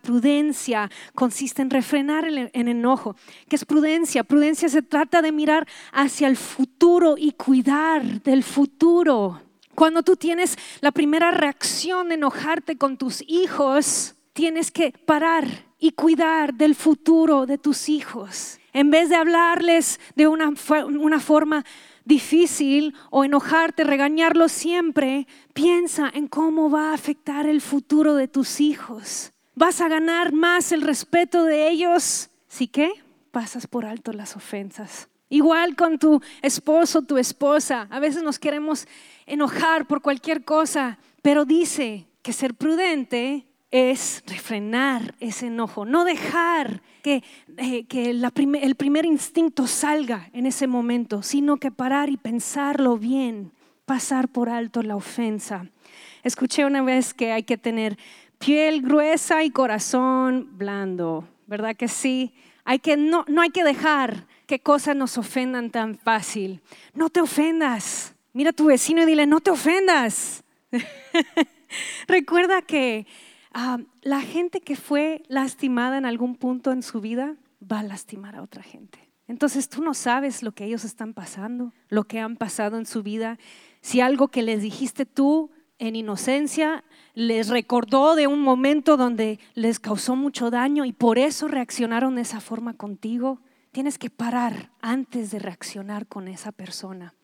prudencia 0.00 0.90
consiste 1.14 1.62
en 1.62 1.70
refrenar 1.70 2.26
el 2.26 2.50
enojo. 2.52 3.16
¿Qué 3.48 3.56
es 3.56 3.64
prudencia? 3.64 4.24
Prudencia 4.24 4.68
se 4.68 4.82
trata 4.82 5.22
de 5.22 5.32
mirar 5.32 5.66
hacia 5.90 6.28
el 6.28 6.36
futuro 6.36 7.14
y 7.16 7.32
cuidar 7.32 8.20
del 8.22 8.42
futuro. 8.42 9.40
Cuando 9.74 10.02
tú 10.02 10.16
tienes 10.16 10.56
la 10.80 10.92
primera 10.92 11.30
reacción 11.30 12.08
de 12.08 12.14
enojarte 12.14 12.76
con 12.76 12.96
tus 12.96 13.22
hijos, 13.26 14.14
tienes 14.32 14.70
que 14.70 14.92
parar 14.92 15.46
y 15.78 15.92
cuidar 15.92 16.54
del 16.54 16.74
futuro 16.74 17.46
de 17.46 17.58
tus 17.58 17.88
hijos. 17.88 18.58
En 18.72 18.90
vez 18.90 19.08
de 19.08 19.16
hablarles 19.16 20.00
de 20.16 20.26
una, 20.26 20.52
una 20.86 21.20
forma 21.20 21.64
difícil 22.04 22.94
o 23.10 23.24
enojarte, 23.24 23.84
regañarlos 23.84 24.52
siempre, 24.52 25.26
piensa 25.52 26.10
en 26.12 26.28
cómo 26.28 26.70
va 26.70 26.90
a 26.90 26.94
afectar 26.94 27.46
el 27.46 27.60
futuro 27.60 28.14
de 28.14 28.28
tus 28.28 28.60
hijos. 28.60 29.32
¿Vas 29.54 29.80
a 29.80 29.88
ganar 29.88 30.32
más 30.32 30.72
el 30.72 30.82
respeto 30.82 31.44
de 31.44 31.68
ellos? 31.68 32.30
¿Sí 32.48 32.66
que? 32.66 32.90
Pasas 33.30 33.66
por 33.66 33.86
alto 33.86 34.12
las 34.12 34.36
ofensas. 34.36 35.08
Igual 35.28 35.76
con 35.76 35.98
tu 35.98 36.20
esposo, 36.42 37.02
tu 37.02 37.18
esposa. 37.18 37.86
A 37.90 37.98
veces 37.98 38.22
nos 38.22 38.38
queremos 38.38 38.86
enojar 39.26 39.86
por 39.86 40.02
cualquier 40.02 40.44
cosa, 40.44 40.98
pero 41.22 41.44
dice 41.44 42.06
que 42.22 42.32
ser 42.32 42.54
prudente 42.54 43.46
es 43.70 44.22
refrenar 44.26 45.14
ese 45.18 45.46
enojo, 45.46 45.84
no 45.84 46.04
dejar 46.04 46.80
que, 47.02 47.24
eh, 47.56 47.86
el 47.90 48.74
primer 48.76 49.04
instinto 49.04 49.66
salga 49.66 50.30
en 50.32 50.46
ese 50.46 50.66
momento, 50.66 51.22
sino 51.22 51.56
que 51.56 51.72
parar 51.72 52.08
y 52.08 52.16
pensarlo 52.16 52.96
bien, 52.98 53.52
pasar 53.84 54.28
por 54.28 54.48
alto 54.48 54.82
la 54.82 54.96
ofensa. 54.96 55.66
Escuché 56.22 56.64
una 56.64 56.82
vez 56.82 57.14
que 57.14 57.32
hay 57.32 57.42
que 57.42 57.58
tener 57.58 57.98
piel 58.38 58.80
gruesa 58.80 59.42
y 59.42 59.50
corazón 59.50 60.50
blando, 60.52 61.28
¿verdad 61.46 61.74
que 61.74 61.88
sí? 61.88 62.32
Hay 62.64 62.78
que, 62.78 62.96
no, 62.96 63.24
no 63.28 63.42
hay 63.42 63.50
que 63.50 63.64
dejar 63.64 64.26
que 64.46 64.60
cosas 64.60 64.94
nos 64.94 65.18
ofendan 65.18 65.70
tan 65.70 65.98
fácil. 65.98 66.62
No 66.94 67.10
te 67.10 67.20
ofendas. 67.20 68.13
Mira 68.34 68.50
a 68.50 68.52
tu 68.52 68.66
vecino 68.66 69.02
y 69.02 69.06
dile, 69.06 69.26
no 69.26 69.40
te 69.40 69.50
ofendas. 69.50 70.44
Recuerda 72.06 72.60
que 72.60 73.06
Ah, 73.56 73.78
la 74.02 74.20
gente 74.20 74.60
que 74.60 74.74
fue 74.74 75.22
lastimada 75.28 75.96
en 75.96 76.06
algún 76.06 76.34
punto 76.34 76.72
en 76.72 76.82
su 76.82 77.00
vida 77.00 77.36
va 77.62 77.78
a 77.78 77.82
lastimar 77.84 78.34
a 78.34 78.42
otra 78.42 78.64
gente. 78.64 78.98
Entonces 79.28 79.68
tú 79.68 79.80
no 79.80 79.94
sabes 79.94 80.42
lo 80.42 80.52
que 80.52 80.64
ellos 80.64 80.84
están 80.84 81.14
pasando, 81.14 81.72
lo 81.88 82.02
que 82.02 82.18
han 82.18 82.36
pasado 82.36 82.76
en 82.76 82.84
su 82.84 83.04
vida. 83.04 83.38
Si 83.80 84.00
algo 84.00 84.26
que 84.26 84.42
les 84.42 84.60
dijiste 84.60 85.06
tú 85.06 85.52
en 85.78 85.94
inocencia 85.94 86.82
les 87.14 87.48
recordó 87.48 88.16
de 88.16 88.26
un 88.26 88.40
momento 88.40 88.96
donde 88.96 89.38
les 89.54 89.78
causó 89.78 90.16
mucho 90.16 90.50
daño 90.50 90.84
y 90.84 90.92
por 90.92 91.16
eso 91.16 91.46
reaccionaron 91.46 92.16
de 92.16 92.22
esa 92.22 92.40
forma 92.40 92.74
contigo, 92.74 93.40
tienes 93.70 93.98
que 93.98 94.10
parar 94.10 94.72
antes 94.80 95.30
de 95.30 95.38
reaccionar 95.38 96.08
con 96.08 96.26
esa 96.26 96.50
persona. 96.50 97.14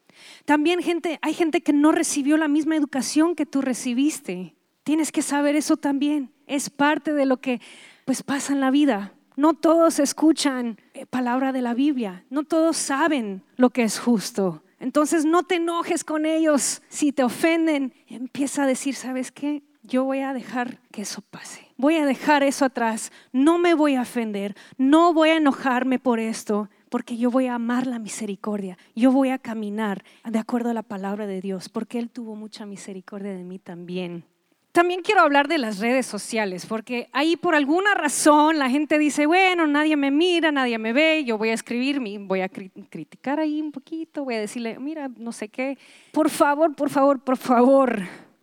También 0.45 0.83
gente, 0.83 1.19
hay 1.23 1.35
gente 1.35 1.61
que 1.61 1.73
no 1.73 1.93
recibió 1.93 2.37
la 2.37 2.49
misma 2.49 2.77
educación 2.77 3.35
que 3.35 3.47
tú 3.47 3.61
recibiste. 3.61 4.55
Tienes 4.85 5.13
que 5.13 5.23
saber 5.23 5.57
eso 5.57 5.77
también. 5.77 6.33
Es 6.47 6.71
parte 6.71 7.13
de 7.13 7.27
lo 7.27 7.39
que 7.39 7.61
pues 8.05 8.23
pasa 8.23 8.53
en 8.53 8.61
la 8.61 8.71
vida. 8.71 9.15
No 9.37 9.55
todos 9.55 9.99
escuchan 9.99 10.79
eh, 10.95 11.07
palabra 11.07 11.53
de 11.53 11.63
la 11.63 11.75
Biblia, 11.75 12.25
no 12.29 12.45
todos 12.45 12.77
saben 12.77 13.43
lo 13.57 13.71
que 13.71 13.83
es 13.85 13.99
justo. 13.99 14.63
Entonces 14.81 15.25
no 15.25 15.45
te 15.45 15.57
enojes 15.57 16.05
con 16.05 16.27
ellos 16.27 16.83
si 16.89 17.13
te 17.13 17.23
ofenden. 17.23 17.95
Empieza 18.07 18.65
a 18.65 18.67
decir, 18.67 18.95
¿sabes 18.95 19.31
qué? 19.31 19.63
Yo 19.83 20.05
voy 20.05 20.21
a 20.21 20.33
dejar 20.33 20.81
que 20.91 21.03
eso 21.03 21.23
pase. 21.23 21.69
Voy 21.77 21.97
a 21.97 22.07
dejar 22.07 22.43
eso 22.43 22.65
atrás. 22.65 23.13
No 23.33 23.59
me 23.59 23.75
voy 23.75 23.95
a 23.95 24.03
ofender. 24.03 24.57
No 24.77 25.15
voy 25.15 25.31
a 25.31 25.37
enojarme 25.37 25.99
por 25.99 26.19
esto 26.19 26.69
porque 26.91 27.17
yo 27.17 27.31
voy 27.31 27.47
a 27.47 27.55
amar 27.55 27.87
la 27.87 27.99
misericordia. 27.99 28.77
Yo 28.95 29.11
voy 29.13 29.31
a 29.31 29.39
caminar 29.39 30.05
de 30.29 30.39
acuerdo 30.39 30.71
a 30.71 30.75
la 30.75 30.83
palabra 30.83 31.27
de 31.27 31.41
Dios, 31.41 31.71
porque 31.71 31.99
Él 31.99 32.11
tuvo 32.11 32.37
mucha 32.37 32.67
misericordia 32.67 33.33
de 33.33 33.45
mí 33.45 33.59
también. 33.59 34.25
También 34.73 35.03
quiero 35.03 35.23
hablar 35.23 35.49
de 35.49 35.59
las 35.59 35.79
redes 35.79 36.07
sociales, 36.07 36.65
porque 36.67 37.09
ahí 37.13 37.37
por 37.37 37.57
alguna 37.57 37.95
razón 37.95 38.59
la 38.59 38.71
gente 38.71 38.99
dice, 38.99 39.27
bueno, 39.27 39.67
nadie 39.67 39.97
me 39.97 40.13
mira, 40.13 40.53
nadie 40.53 40.79
me 40.79 40.93
ve, 40.93 41.25
yo 41.25 41.39
voy 41.39 41.49
a 41.49 41.55
escribir, 41.55 42.01
voy 42.21 42.41
a 42.43 42.49
criticar 42.49 43.41
ahí 43.41 43.61
un 43.61 43.73
poquito, 43.73 44.25
voy 44.25 44.37
a 44.37 44.41
decirle, 44.41 44.79
mira, 44.79 45.09
no 45.17 45.33
sé 45.33 45.49
qué. 45.49 45.77
Por 46.13 46.31
favor, 46.31 46.77
por 46.77 46.89
favor, 46.89 47.19
por 47.21 47.37
favor, 47.37 48.01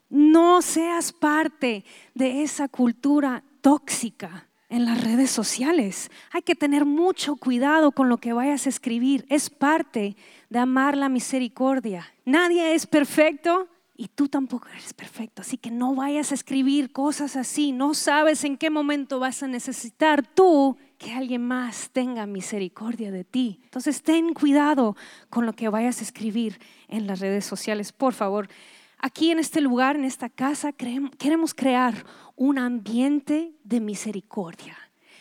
no 0.10 0.62
seas 0.62 1.14
parte 1.14 1.86
de 2.14 2.44
esa 2.44 2.68
cultura 2.68 3.42
tóxica 3.62 4.47
en 4.70 4.86
las 4.86 5.04
redes 5.04 5.32
sociales. 5.32 6.12
Hay 6.32 6.42
que 6.42 6.56
tener 6.56 6.86
mucho 6.86 7.36
cuidado 7.36 7.92
con 7.92 8.10
lo 8.10 8.18
que 8.18 8.34
vayas 8.34 8.66
a 8.66 8.70
escribir. 8.70 9.26
Es 9.30 9.50
parte 9.50 10.16
de 10.50 10.60
amar 10.60 10.98
la 10.98 11.10
misericordia. 11.10 12.14
Nadie 12.26 12.74
es 12.74 12.86
perfecto, 12.86 13.68
y 14.00 14.10
tú 14.10 14.28
tampoco 14.28 14.68
eres 14.70 14.94
perfecto, 14.94 15.42
así 15.42 15.58
que 15.58 15.72
no 15.72 15.96
vayas 15.96 16.32
a 16.32 16.36
escribir 16.36 16.92
cosas 16.92 17.36
así, 17.36 17.72
no 17.72 17.96
sabes 17.96 18.44
en 18.44 18.56
qué 18.56 18.70
momento 18.70 19.20
vas 19.20 19.42
a 19.42 19.48
necesitar 19.48 20.24
tú 20.24 20.78
que 21.00 21.14
alguien 21.14 21.42
más 21.42 21.90
tenga 21.92 22.28
misericordia 22.28 23.12
de 23.12 23.24
ti. 23.24 23.60
Entonces 23.64 24.04
ten 24.04 24.34
cuidado 24.36 24.96
con 25.32 25.48
lo 25.48 25.54
que 25.54 25.70
vayas 25.70 26.00
a 26.00 26.04
escribir 26.04 26.60
en 26.88 27.08
las 27.08 27.20
redes 27.20 27.46
sociales, 27.46 27.92
por 27.92 28.14
favor. 28.14 28.50
Aquí 28.98 29.32
en 29.32 29.40
este 29.40 29.62
lugar, 29.62 29.96
en 29.96 30.06
esta 30.06 30.30
casa, 30.30 30.72
queremos 30.72 31.54
crear 31.54 32.06
un 32.36 32.58
ambiente 32.58 33.52
de 33.64 33.80
misericordia. 33.80 34.78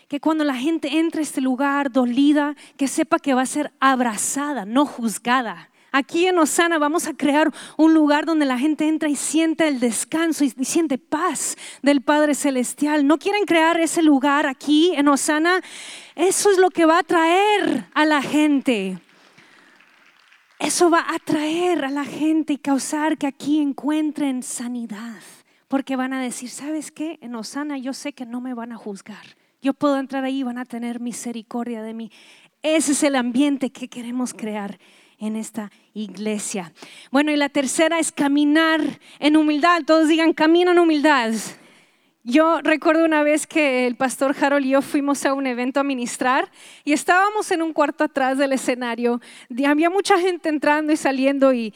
Que 0.08 0.20
cuando 0.20 0.44
la 0.44 0.54
gente 0.54 0.98
entre 0.98 1.20
a 1.20 1.22
este 1.22 1.40
lugar 1.40 1.90
dolida, 1.90 2.54
que 2.76 2.88
sepa 2.88 3.18
que 3.18 3.34
va 3.34 3.42
a 3.42 3.46
ser 3.46 3.72
abrazada, 3.80 4.64
no 4.64 4.86
juzgada 4.86 5.70
Aquí 5.96 6.26
en 6.26 6.38
Osana 6.38 6.78
vamos 6.78 7.06
a 7.06 7.14
crear 7.14 7.50
un 7.78 7.94
lugar 7.94 8.26
donde 8.26 8.44
la 8.44 8.58
gente 8.58 8.86
entra 8.86 9.08
y 9.08 9.16
siente 9.16 9.66
el 9.66 9.80
descanso 9.80 10.44
y, 10.44 10.50
siente 10.50 10.98
paz 10.98 11.56
del 11.80 12.02
Padre 12.02 12.34
Celestial. 12.34 13.06
¿No 13.06 13.16
quieren 13.16 13.46
crear 13.46 13.80
ese 13.80 14.02
lugar 14.02 14.46
aquí 14.46 14.92
en 14.94 15.08
Osana? 15.08 15.62
Eso 16.14 16.50
es 16.50 16.58
lo 16.58 16.68
que 16.68 16.84
va 16.84 16.96
a 16.96 17.00
atraer 17.00 17.86
a 17.94 18.04
la 18.04 18.20
gente. 18.20 18.98
Eso 20.58 20.90
va 20.90 21.00
a 21.00 21.16
atraer 21.16 21.84
a 21.84 21.90
la 21.90 22.04
gente 22.04 22.54
y 22.54 22.58
causar 22.58 23.18
que 23.18 23.26
aquí 23.26 23.60
encuentren 23.60 24.42
sanidad. 24.42 25.22
Porque 25.68 25.96
van 25.96 26.12
a 26.12 26.22
decir, 26.22 26.48
¿sabes 26.48 26.90
qué? 26.90 27.18
En 27.20 27.34
Osana 27.34 27.76
yo 27.76 27.92
sé 27.92 28.12
que 28.12 28.24
no 28.24 28.40
me 28.40 28.54
van 28.54 28.72
a 28.72 28.76
juzgar. 28.76 29.36
Yo 29.60 29.74
puedo 29.74 29.98
entrar 29.98 30.24
ahí 30.24 30.40
y 30.40 30.42
van 30.44 30.58
a 30.58 30.64
tener 30.64 31.00
misericordia 31.00 31.82
de 31.82 31.92
mí. 31.92 32.10
Ese 32.62 32.92
es 32.92 33.02
el 33.02 33.16
ambiente 33.16 33.70
que 33.70 33.88
queremos 33.88 34.32
crear 34.32 34.78
en 35.18 35.36
esta 35.36 35.70
iglesia. 35.92 36.72
Bueno, 37.10 37.32
y 37.32 37.36
la 37.36 37.48
tercera 37.48 37.98
es 37.98 38.12
caminar 38.12 38.80
en 39.18 39.36
humildad. 39.36 39.82
Todos 39.84 40.08
digan, 40.08 40.32
camina 40.32 40.72
en 40.72 40.78
humildad. 40.78 41.32
Yo 42.28 42.60
recuerdo 42.60 43.04
una 43.04 43.22
vez 43.22 43.46
que 43.46 43.86
el 43.86 43.94
pastor 43.94 44.34
Harold 44.40 44.66
y 44.66 44.70
yo 44.70 44.82
fuimos 44.82 45.24
a 45.24 45.32
un 45.32 45.46
evento 45.46 45.78
a 45.78 45.84
ministrar 45.84 46.50
y 46.82 46.92
estábamos 46.92 47.52
en 47.52 47.62
un 47.62 47.72
cuarto 47.72 48.02
atrás 48.02 48.36
del 48.36 48.50
escenario. 48.50 49.20
Había 49.64 49.90
mucha 49.90 50.18
gente 50.18 50.48
entrando 50.48 50.92
y 50.92 50.96
saliendo 50.96 51.52
y, 51.52 51.72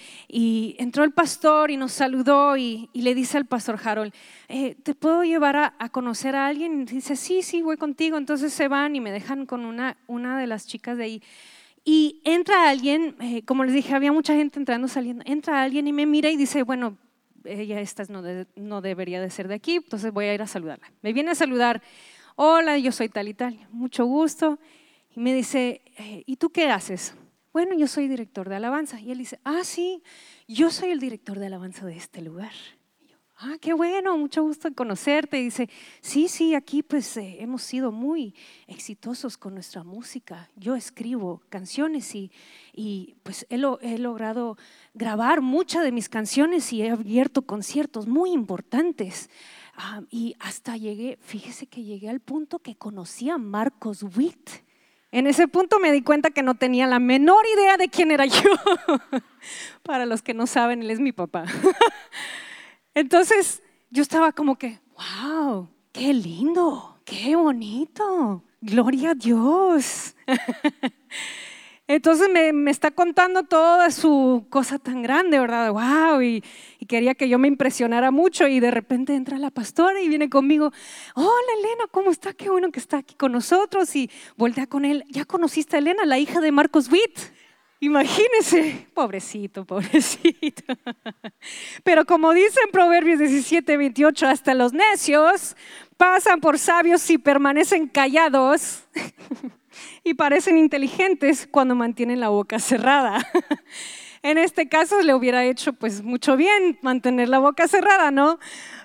entró 0.77 1.05
el 1.05 1.13
pastor 1.13 1.71
y 1.71 1.77
nos 1.77 1.93
saludó 1.93 2.57
y, 2.57 2.91
le 2.95 3.15
dice 3.15 3.39
al 3.39 3.47
pastor 3.47 3.79
Harold, 3.81 4.13
eh, 4.49 4.75
¿te 4.83 4.97
puedo 4.97 5.23
llevar 5.23 5.55
a, 5.79 5.89
conocer 5.91 6.35
a 6.35 6.49
alguien? 6.49 6.81
Y 6.81 6.85
dice, 6.85 7.15
sí, 7.15 7.43
sí, 7.43 7.63
voy 7.63 7.77
contigo. 7.77 8.19
Entonces 8.19 8.53
se 8.53 8.67
van 8.67 8.97
y 8.97 9.01
me 9.01 9.13
dejan 9.13 9.47
con 9.47 9.65
una, 9.65 9.99
una 10.09 10.37
de 10.37 10.49
las 10.49 10.67
chicas 10.67 10.99
de 10.99 11.05
ahí. 11.05 11.23
Y 11.85 12.23
entra 12.25 12.69
alguien, 12.69 13.15
eh, 13.21 13.45
como 13.45 13.63
les 13.63 13.73
dije, 13.73 13.95
había 13.95 14.11
mucha 14.11 14.35
gente 14.35 14.59
entrando, 14.59 14.89
saliendo, 14.89 15.23
entra 15.29 15.63
alguien 15.63 15.87
y 15.87 15.93
me 15.93 16.07
mira 16.07 16.29
y 16.29 16.37
dice, 16.37 16.65
bueno, 16.65 16.99
ella 17.45 17.81
esta 17.81 18.05
no, 18.09 18.81
debería 18.81 19.21
de 19.21 19.31
ser 19.31 19.49
de 19.49 19.55
aquí, 19.55 19.77
entonces 19.77 20.13
voy 20.13 20.27
a 20.27 20.35
ir 20.35 20.43
a 20.43 20.47
saludarla. 20.47 20.93
Me 21.03 21.13
viene 21.13 21.31
a 21.31 21.35
saludar, 21.35 21.83
hola, 22.37 22.79
yo 22.79 22.93
soy 22.93 23.09
tal 23.09 23.29
y 23.29 23.35
tal, 23.35 23.59
mucho 23.71 24.05
gusto. 24.07 24.59
Y 25.15 25.21
me 25.21 25.35
dice, 25.35 25.83
eh, 25.99 26.23
¿y 26.27 26.37
tú 26.37 26.51
qué 26.51 26.71
haces? 26.71 27.15
bueno, 27.53 27.75
yo 27.75 27.87
soy 27.89 28.09
director 28.09 28.49
de 28.49 28.57
alabanza. 28.57 29.01
Y 29.01 29.11
él 29.11 29.19
dice, 29.19 29.41
ah, 29.45 29.61
sí, 29.65 30.03
yo 30.47 30.71
soy 30.71 30.91
el 30.91 31.01
director 31.01 31.39
de 31.39 31.47
alabanza 31.47 31.87
de 31.87 31.97
este 31.97 32.23
lugar. 32.23 32.53
Ah, 33.41 33.57
qué 33.61 33.73
bueno, 33.73 34.17
mucho 34.17 34.43
gusto 34.43 34.69
en 34.69 34.75
conocerte. 34.75 35.41
Y 35.41 35.45
dice, 35.45 35.69
sí, 36.01 36.29
sí, 36.29 36.55
aquí 36.55 36.83
pues 36.83 37.17
eh, 37.17 37.39
hemos 37.41 37.63
sido 37.63 37.91
muy 37.93 38.35
exitosos 38.67 39.37
con 39.37 39.55
nuestra 39.55 39.83
música. 39.83 40.49
Yo 40.57 40.77
escribo 40.77 41.43
canciones 41.49 42.15
y, 42.15 42.31
y 42.73 43.17
pues 43.23 43.47
he, 43.51 43.57
he 43.57 43.99
logrado 43.99 44.57
grabar 44.95 45.41
muchas 45.41 45.83
de 45.83 45.93
mis 45.93 46.09
canciones 46.09 46.73
y 46.73 46.83
he 46.83 46.91
abierto 46.91 47.43
conciertos 47.43 48.07
muy 48.07 48.33
importantes. 48.33 49.31
Ah, 49.77 50.03
y 50.11 50.37
hasta 50.41 50.77
llegué, 50.77 51.19
fíjese 51.23 51.67
que 51.67 51.83
llegué 51.83 52.09
al 52.09 52.21
punto 52.21 52.59
que 52.59 52.77
conocí 52.77 53.31
a 53.31 53.39
Marcos 53.39 54.03
Witt. 54.17 54.51
En 55.13 55.27
ese 55.27 55.49
punto 55.49 55.81
me 55.81 55.91
di 55.91 56.03
cuenta 56.03 56.31
que 56.31 56.43
no 56.43 56.55
tenía 56.55 56.87
la 56.87 57.01
menor 57.01 57.45
idea 57.57 57.77
de 57.77 57.89
quién 57.89 58.13
era 58.13 58.27
yo. 58.27 58.51
Para 59.83 60.07
los 60.07 60.23
que 60.23 60.35
no 60.35 60.47
saben, 60.47 60.83
él 60.83 60.91
es 60.91 61.01
mi 61.01 61.11
papá. 61.11 61.47
Entonces 62.95 63.63
yo 63.91 64.03
estaba 64.03 64.33
como 64.33 64.57
que, 64.57 64.79
wow, 64.97 65.69
qué 65.93 66.13
lindo, 66.13 66.99
qué 67.05 67.37
bonito, 67.37 68.43
gloria 68.61 69.11
a 69.11 69.15
Dios. 69.15 70.15
Entonces 71.87 72.29
me, 72.31 72.71
está 72.71 72.93
contando 72.93 73.43
toda 73.43 73.91
su 73.91 74.47
cosa 74.49 74.79
tan 74.79 75.03
grande, 75.03 75.41
¿verdad? 75.41 75.73
¡Wow! 75.73 76.23
Y, 76.23 76.45
y, 76.79 76.87
quería 76.87 77.17
que 77.17 77.29
yo 77.29 77.37
me 77.37 77.49
impresionara 77.49 78.13
mucho 78.13 78.47
y 78.47 78.61
de 78.61 78.71
repente 78.71 79.17
entra 79.17 79.39
la 79.39 79.51
pastora 79.51 80.01
y 80.01 80.09
viene 80.09 80.31
conmigo, 80.31 80.73
hola 81.17 81.53
Elena, 81.59 81.85
¿cómo 81.91 82.13
está? 82.13 82.33
Qué 82.33 82.49
bueno 82.49 82.71
que 82.71 82.79
está 82.79 82.99
aquí 82.99 83.17
con 83.17 83.33
nosotros. 83.33 83.97
Y 83.97 84.09
voltea 84.37 84.69
con 84.69 84.85
él, 84.85 85.05
¿ya 85.09 85.25
conociste 85.25 85.75
a 85.75 85.79
Elena, 85.81 86.05
la 86.05 86.21
hija 86.21 86.41
de 86.41 86.53
Marcos 86.53 86.89
Witt? 86.93 87.19
Imagínese, 87.83 88.87
pobrecito, 88.93 89.65
pobrecito. 89.65 90.63
Pero 91.83 92.05
como 92.05 92.35
dice 92.35 92.61
en 92.65 92.71
Proverbios 92.73 93.19
17, 93.19 93.77
28, 93.79 94.27
hasta 94.27 94.53
los 94.53 94.75
necios 94.75 95.57
pasan 95.97 96.41
por 96.41 96.59
sabios 96.59 97.09
y 97.09 97.17
permanecen 97.17 97.89
callados. 97.89 98.85
y 100.05 100.13
parecen 100.13 100.59
inteligentes 100.59 101.49
cuando 101.51 101.75
mantienen 101.75 102.21
la 102.21 102.29
boca 102.29 102.59
cerrada. 102.59 103.27
en 104.23 104.37
este 104.37 104.69
caso 104.69 105.01
le 105.01 105.15
hubiera 105.15 105.45
hecho 105.45 105.73
pues 105.73 106.03
mucho 106.03 106.37
bien 106.37 106.79
mantener 106.83 107.31
la 107.31 107.39
boca 107.39 107.67
cerrada, 107.67 108.11
¿no? 108.11 108.39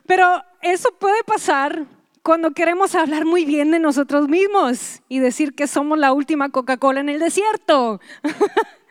Pero 0.05 0.41
eso 0.61 0.89
puede 0.97 1.21
pasar 1.25 1.85
cuando 2.21 2.51
queremos 2.51 2.95
hablar 2.95 3.25
muy 3.25 3.45
bien 3.45 3.71
de 3.71 3.79
nosotros 3.79 4.29
mismos 4.29 5.01
y 5.09 5.19
decir 5.19 5.53
que 5.53 5.67
somos 5.67 5.99
la 5.99 6.13
última 6.13 6.49
Coca-Cola 6.49 7.01
en 7.01 7.09
el 7.09 7.19
desierto. 7.19 7.99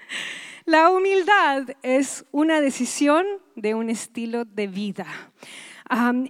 la 0.65 0.91
humildad 0.91 1.69
es 1.83 2.25
una 2.33 2.61
decisión 2.61 3.27
de 3.55 3.75
un 3.75 3.91
estilo 3.91 4.45
de 4.45 4.67
vida. 4.67 5.07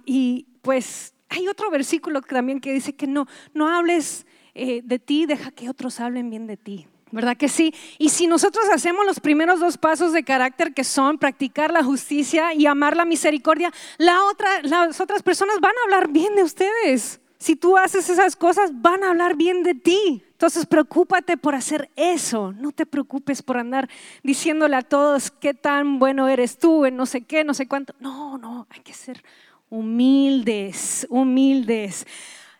y 0.05 0.47
pues 0.61 1.13
hay 1.29 1.47
otro 1.47 1.69
versículo 1.69 2.21
también 2.21 2.59
que 2.59 2.73
dice 2.73 2.93
que 2.93 3.07
no, 3.07 3.27
no 3.53 3.69
hables 3.69 4.25
eh, 4.53 4.81
de 4.83 4.99
ti, 4.99 5.25
deja 5.25 5.51
que 5.51 5.69
otros 5.69 5.99
hablen 5.99 6.29
bien 6.29 6.47
de 6.47 6.57
ti. 6.57 6.87
¿Verdad 7.11 7.37
que 7.37 7.47
sí? 7.47 7.73
Y 7.97 8.09
si 8.09 8.27
nosotros 8.27 8.65
hacemos 8.73 9.05
los 9.05 9.21
primeros 9.21 9.61
dos 9.61 9.77
pasos 9.77 10.11
de 10.11 10.23
carácter 10.23 10.73
que 10.73 10.83
son 10.83 11.17
practicar 11.17 11.71
la 11.71 11.81
justicia 11.81 12.53
y 12.53 12.65
amar 12.65 12.97
la 12.97 13.05
misericordia, 13.05 13.71
la 13.97 14.21
otra, 14.25 14.49
las 14.63 14.99
otras 14.99 15.23
personas 15.23 15.61
van 15.61 15.71
a 15.71 15.83
hablar 15.85 16.09
bien 16.09 16.35
de 16.35 16.43
ustedes. 16.43 17.21
Si 17.37 17.55
tú 17.55 17.77
haces 17.77 18.09
esas 18.09 18.35
cosas, 18.35 18.69
van 18.81 19.03
a 19.03 19.11
hablar 19.11 19.37
bien 19.37 19.63
de 19.63 19.75
ti. 19.75 20.24
Entonces, 20.35 20.65
preocúpate 20.65 21.37
por 21.37 21.55
hacer 21.55 21.89
eso. 21.95 22.51
No 22.51 22.73
te 22.73 22.85
preocupes 22.85 23.41
por 23.41 23.55
andar 23.55 23.89
diciéndole 24.21 24.75
a 24.75 24.81
todos 24.81 25.31
qué 25.31 25.53
tan 25.53 25.97
bueno 25.97 26.27
eres 26.27 26.57
tú 26.57 26.85
en 26.85 26.97
no 26.97 27.05
sé 27.05 27.21
qué, 27.21 27.45
no 27.45 27.53
sé 27.53 27.69
cuánto. 27.69 27.95
No, 28.01 28.37
no, 28.37 28.67
hay 28.69 28.81
que 28.81 28.91
ser 28.91 29.23
humildes, 29.69 31.07
humildes. 31.09 32.05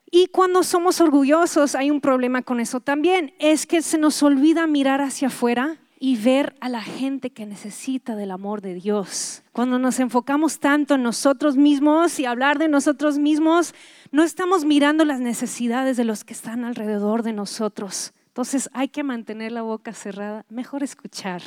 Y 0.09 0.27
cuando 0.27 0.63
somos 0.63 1.01
orgullosos 1.01 1.75
hay 1.75 1.91
un 1.91 1.99
problema 1.99 2.43
con 2.43 2.61
eso 2.61 2.79
también, 2.79 3.33
es 3.39 3.65
que 3.65 3.81
se 3.81 3.97
nos 3.97 4.23
olvida 4.23 4.67
mirar 4.67 5.01
hacia 5.01 5.27
afuera 5.27 5.77
y 5.99 6.17
ver 6.17 6.55
a 6.59 6.69
la 6.69 6.81
gente 6.81 7.29
que 7.29 7.45
necesita 7.45 8.15
del 8.15 8.31
amor 8.31 8.61
de 8.61 8.73
Dios. 8.73 9.43
Cuando 9.51 9.79
nos 9.79 9.99
enfocamos 9.99 10.59
tanto 10.59 10.95
en 10.95 11.03
nosotros 11.03 11.55
mismos 11.57 12.19
y 12.19 12.25
hablar 12.25 12.59
de 12.59 12.67
nosotros 12.67 13.17
mismos, 13.17 13.73
no 14.11 14.23
estamos 14.23 14.65
mirando 14.65 15.05
las 15.05 15.19
necesidades 15.19 15.97
de 15.97 16.03
los 16.03 16.23
que 16.23 16.33
están 16.33 16.65
alrededor 16.65 17.23
de 17.23 17.33
nosotros. 17.33 18.13
Entonces 18.27 18.69
hay 18.73 18.89
que 18.89 19.03
mantener 19.03 19.51
la 19.51 19.61
boca 19.61 19.93
cerrada, 19.93 20.45
mejor 20.49 20.83
escuchar. 20.83 21.41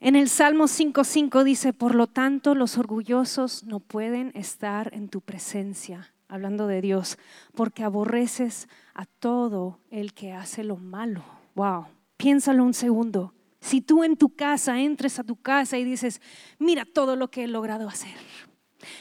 En 0.00 0.16
el 0.16 0.28
Salmo 0.28 0.64
5.5 0.64 1.44
dice, 1.44 1.72
por 1.72 1.94
lo 1.94 2.08
tanto 2.08 2.54
los 2.54 2.76
orgullosos 2.76 3.64
no 3.64 3.80
pueden 3.80 4.32
estar 4.34 4.92
en 4.92 5.08
tu 5.08 5.20
presencia 5.20 6.10
hablando 6.28 6.66
de 6.66 6.80
Dios, 6.80 7.16
porque 7.54 7.84
aborreces 7.84 8.68
a 8.92 9.06
todo 9.06 9.78
el 9.90 10.14
que 10.14 10.32
hace 10.32 10.64
lo 10.64 10.76
malo. 10.76 11.22
Wow, 11.54 11.86
piénsalo 12.16 12.64
un 12.64 12.74
segundo. 12.74 13.32
Si 13.64 13.80
tú 13.80 14.04
en 14.04 14.18
tu 14.18 14.28
casa 14.28 14.78
entres 14.78 15.18
a 15.18 15.24
tu 15.24 15.36
casa 15.36 15.78
y 15.78 15.84
dices, 15.84 16.20
mira 16.58 16.84
todo 16.84 17.16
lo 17.16 17.30
que 17.30 17.44
he 17.44 17.48
logrado 17.48 17.88
hacer, 17.88 18.14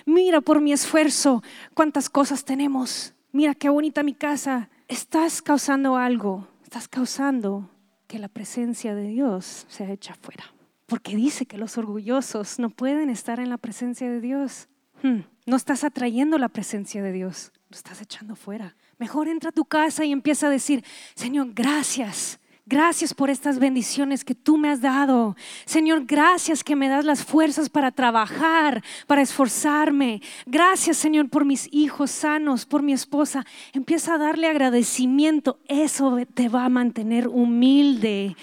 mira 0.05 0.39
por 0.39 0.61
mi 0.61 0.71
esfuerzo 0.71 1.43
cuántas 1.73 2.09
cosas 2.09 2.45
tenemos, 2.45 3.13
mira 3.33 3.55
qué 3.55 3.67
bonita 3.67 4.03
mi 4.03 4.13
casa, 4.13 4.69
estás 4.87 5.41
causando 5.41 5.97
algo, 5.97 6.47
estás 6.63 6.87
causando 6.87 7.69
que 8.07 8.19
la 8.19 8.29
presencia 8.29 8.95
de 8.95 9.09
Dios 9.09 9.65
se 9.67 9.91
echa 9.91 10.15
fuera. 10.15 10.45
Porque 10.85 11.13
dice 11.13 11.45
que 11.45 11.57
los 11.57 11.77
orgullosos 11.77 12.57
no 12.57 12.69
pueden 12.69 13.09
estar 13.09 13.41
en 13.41 13.49
la 13.49 13.57
presencia 13.57 14.09
de 14.09 14.21
Dios. 14.21 14.69
Hmm. 15.01 15.23
No 15.45 15.57
estás 15.57 15.83
atrayendo 15.83 16.37
la 16.37 16.47
presencia 16.47 17.03
de 17.03 17.11
Dios, 17.11 17.51
lo 17.69 17.75
estás 17.75 18.01
echando 18.01 18.37
fuera. 18.37 18.77
Mejor 18.97 19.27
entra 19.27 19.49
a 19.49 19.53
tu 19.53 19.65
casa 19.65 20.05
y 20.05 20.13
empieza 20.13 20.47
a 20.47 20.51
decir, 20.51 20.85
Señor, 21.15 21.49
gracias. 21.53 22.39
Gracias 22.65 23.13
por 23.13 23.29
estas 23.29 23.59
bendiciones 23.59 24.23
que 24.23 24.35
tú 24.35 24.57
me 24.57 24.69
has 24.69 24.79
dado. 24.79 25.35
Señor, 25.65 26.05
gracias 26.05 26.63
que 26.63 26.77
me 26.77 26.87
das 26.87 27.03
las 27.03 27.25
fuerzas 27.25 27.69
para 27.69 27.91
trabajar, 27.91 28.81
para 29.05 29.21
esforzarme. 29.21 30.21
Gracias, 30.45 30.95
Señor, 30.95 31.29
por 31.29 31.43
mis 31.43 31.67
hijos 31.73 32.09
sanos, 32.09 32.65
por 32.65 32.81
mi 32.81 32.93
esposa. 32.93 33.45
Empieza 33.73 34.13
a 34.13 34.17
darle 34.17 34.47
agradecimiento. 34.47 35.59
Eso 35.67 36.17
te 36.33 36.47
va 36.47 36.63
a 36.63 36.69
mantener 36.69 37.27
humilde 37.27 38.37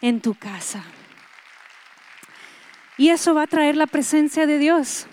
en 0.00 0.22
tu 0.22 0.34
casa. 0.34 0.82
Y 2.96 3.10
eso 3.10 3.34
va 3.34 3.42
a 3.42 3.46
traer 3.46 3.76
la 3.76 3.86
presencia 3.86 4.46
de 4.46 4.58
Dios. 4.58 5.06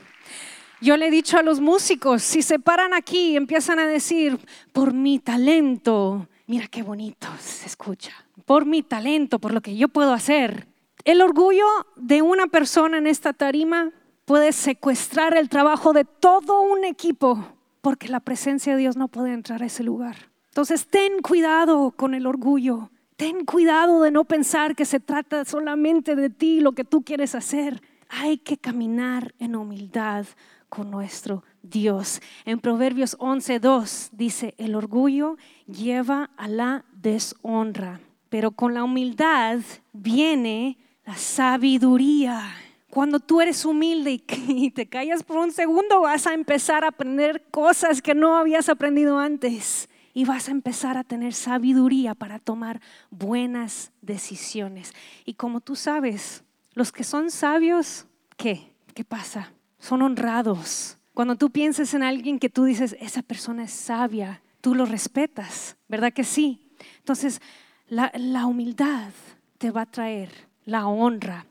Yo 0.80 0.97
le 0.97 1.08
he 1.08 1.12
dicho 1.12 1.38
a 1.38 1.43
los 1.43 1.60
músicos, 1.60 2.23
si 2.23 2.41
se 2.41 2.60
paran 2.60 2.93
aquí 2.93 3.36
empiezan 3.36 3.80
a 3.80 3.88
decir, 3.88 4.38
por 4.71 4.93
mi 4.93 5.19
talento, 5.19 6.28
mira 6.45 6.67
qué 6.67 6.84
bonito 6.84 7.28
se 7.39 7.67
escucha, 7.67 8.12
por 8.45 8.65
mi 8.65 8.84
talento, 8.84 9.39
por 9.39 9.53
lo 9.53 9.62
que 9.62 9.75
yo 9.75 9.88
puedo 9.88 10.13
hacer. 10.13 10.67
El 11.06 11.21
orgullo 11.21 11.65
de 11.95 12.21
una 12.21 12.47
persona 12.47 12.97
en 12.97 13.08
esta 13.08 13.34
tarima 13.34 13.91
puede 14.25 14.51
secuestrar 14.53 15.36
el 15.38 15.49
trabajo 15.49 15.93
de 15.93 16.06
todo 16.06 16.62
un 16.62 16.86
equipo, 16.86 17.45
porque 17.82 18.08
la 18.08 18.19
presencia 18.19 18.73
de 18.73 18.79
Dios 18.79 18.95
no 18.95 19.10
puede 19.10 19.34
entrar 19.34 19.62
a 19.62 19.65
ese 19.65 19.84
lugar. 19.84 20.15
Entonces, 20.49 20.88
ten 20.88 21.19
cuidado 21.21 21.91
con 21.91 22.13
el 22.13 22.25
orgullo. 22.25 22.89
Ten 23.15 23.45
cuidado 23.45 24.01
de 24.01 24.12
no 24.12 24.23
pensar 24.23 24.75
que 24.75 24.86
se 24.86 24.99
trata 24.99 25.45
solamente 25.45 26.15
de 26.15 26.29
ti, 26.29 26.60
lo 26.60 26.73
que 26.73 26.84
tú 26.84 27.03
quieres 27.03 27.36
hacer. 27.36 27.82
Hay 28.10 28.38
que 28.38 28.58
caminar 28.58 29.34
en 29.39 29.56
humildad 29.56 30.25
con 30.69 30.89
nuestro 30.89 31.43
Dios. 31.62 32.21
En 32.45 32.60
Proverbios 32.60 33.17
11:2 33.19 34.10
dice, 34.12 34.56
el 34.58 34.75
orgullo 34.75 35.38
lleva 35.67 36.32
a 36.38 36.47
la 36.47 36.86
deshonra, 36.91 37.99
pero 38.34 38.50
con 38.50 38.74
la 38.74 38.84
humildad 38.84 39.60
viene 39.91 40.80
la 41.06 41.15
sabiduría. 41.15 42.56
Cuando 42.89 43.19
tú 43.19 43.41
eres 43.41 43.63
humilde 43.63 44.24
y 44.48 44.72
te 44.72 44.89
callas 44.89 45.22
por 45.22 45.38
un 45.38 45.52
segundo, 45.52 46.02
vas 46.02 46.26
a 46.26 46.34
empezar 46.34 46.84
a 46.84 46.88
aprender 46.88 47.46
cosas 47.52 48.02
que 48.02 48.15
no 48.15 48.36
habías 48.36 48.69
aprendido 48.69 49.19
antes 49.19 49.88
y 50.15 50.26
vas 50.26 50.48
a 50.48 50.52
empezar 50.52 50.98
a 50.98 51.04
tener 51.04 51.36
sabiduría 51.36 52.15
para 52.15 52.39
tomar 52.39 52.82
buenas 53.12 53.91
decisiones. 54.02 54.96
Y 55.26 55.36
como 55.36 55.62
tú 55.62 55.76
sabes, 55.76 56.43
los 56.74 56.91
que 56.91 57.04
son 57.04 57.30
sabios, 57.30 58.08
¿qué? 58.36 58.74
¿Qué 58.96 59.04
pasa? 59.04 59.54
son 59.78 60.02
honrados. 60.02 60.98
Cuando 61.13 61.36
tú 61.36 61.52
pienses 61.52 61.93
en 61.93 62.02
alguien 62.02 62.39
que 62.39 62.50
tú 62.50 62.63
dices, 62.63 62.98
esa 63.00 63.22
persona 63.22 63.65
es 63.65 63.72
sabia, 63.74 64.41
tú 64.60 64.74
lo 64.74 64.88
respetas, 64.88 65.78
¿verdad 65.88 66.12
que 66.12 66.24
sí? 66.24 66.72
Entonces, 66.98 67.41
la, 67.88 68.46
humildad 68.46 69.12
te 69.58 69.72
va 69.72 69.82
a 69.82 69.86
traer 69.86 70.30
la 70.65 70.88
honra. 70.88 71.46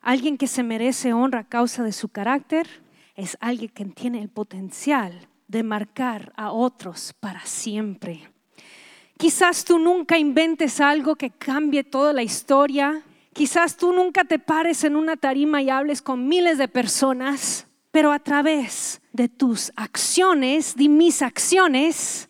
Alguien 0.00 0.38
que 0.38 0.46
se 0.46 0.62
merece 0.62 1.12
honra 1.12 1.40
a 1.40 1.48
causa 1.48 1.82
de 1.82 1.92
su 1.92 2.08
carácter 2.08 2.66
es 3.14 3.36
alguien 3.40 3.70
que 3.70 3.84
tiene 3.86 4.20
el 4.20 4.28
potencial 4.28 5.28
de 5.48 5.62
marcar 5.62 6.32
a 6.36 6.52
otros 6.52 7.14
para 7.18 7.44
siempre. 7.46 8.30
Quizás 9.16 9.64
tú 9.64 9.78
nunca 9.78 10.18
inventes 10.18 10.80
algo 10.80 11.16
que 11.16 11.30
cambie 11.30 11.84
toda 11.84 12.12
la 12.12 12.22
historia 12.22 13.02
Quizás 13.38 13.76
tú 13.76 13.92
nunca 13.92 14.24
te 14.24 14.40
pares 14.40 14.82
en 14.82 14.96
una 14.96 15.16
tarima 15.16 15.62
y 15.62 15.70
hables 15.70 16.02
con 16.02 16.26
miles 16.26 16.58
de 16.58 16.66
personas, 16.66 17.68
pero 17.92 18.10
a 18.10 18.18
través 18.18 19.00
de 19.12 19.28
tus 19.28 19.70
acciones, 19.76 20.74
de 20.74 20.88
mis 20.88 21.22
acciones, 21.22 22.28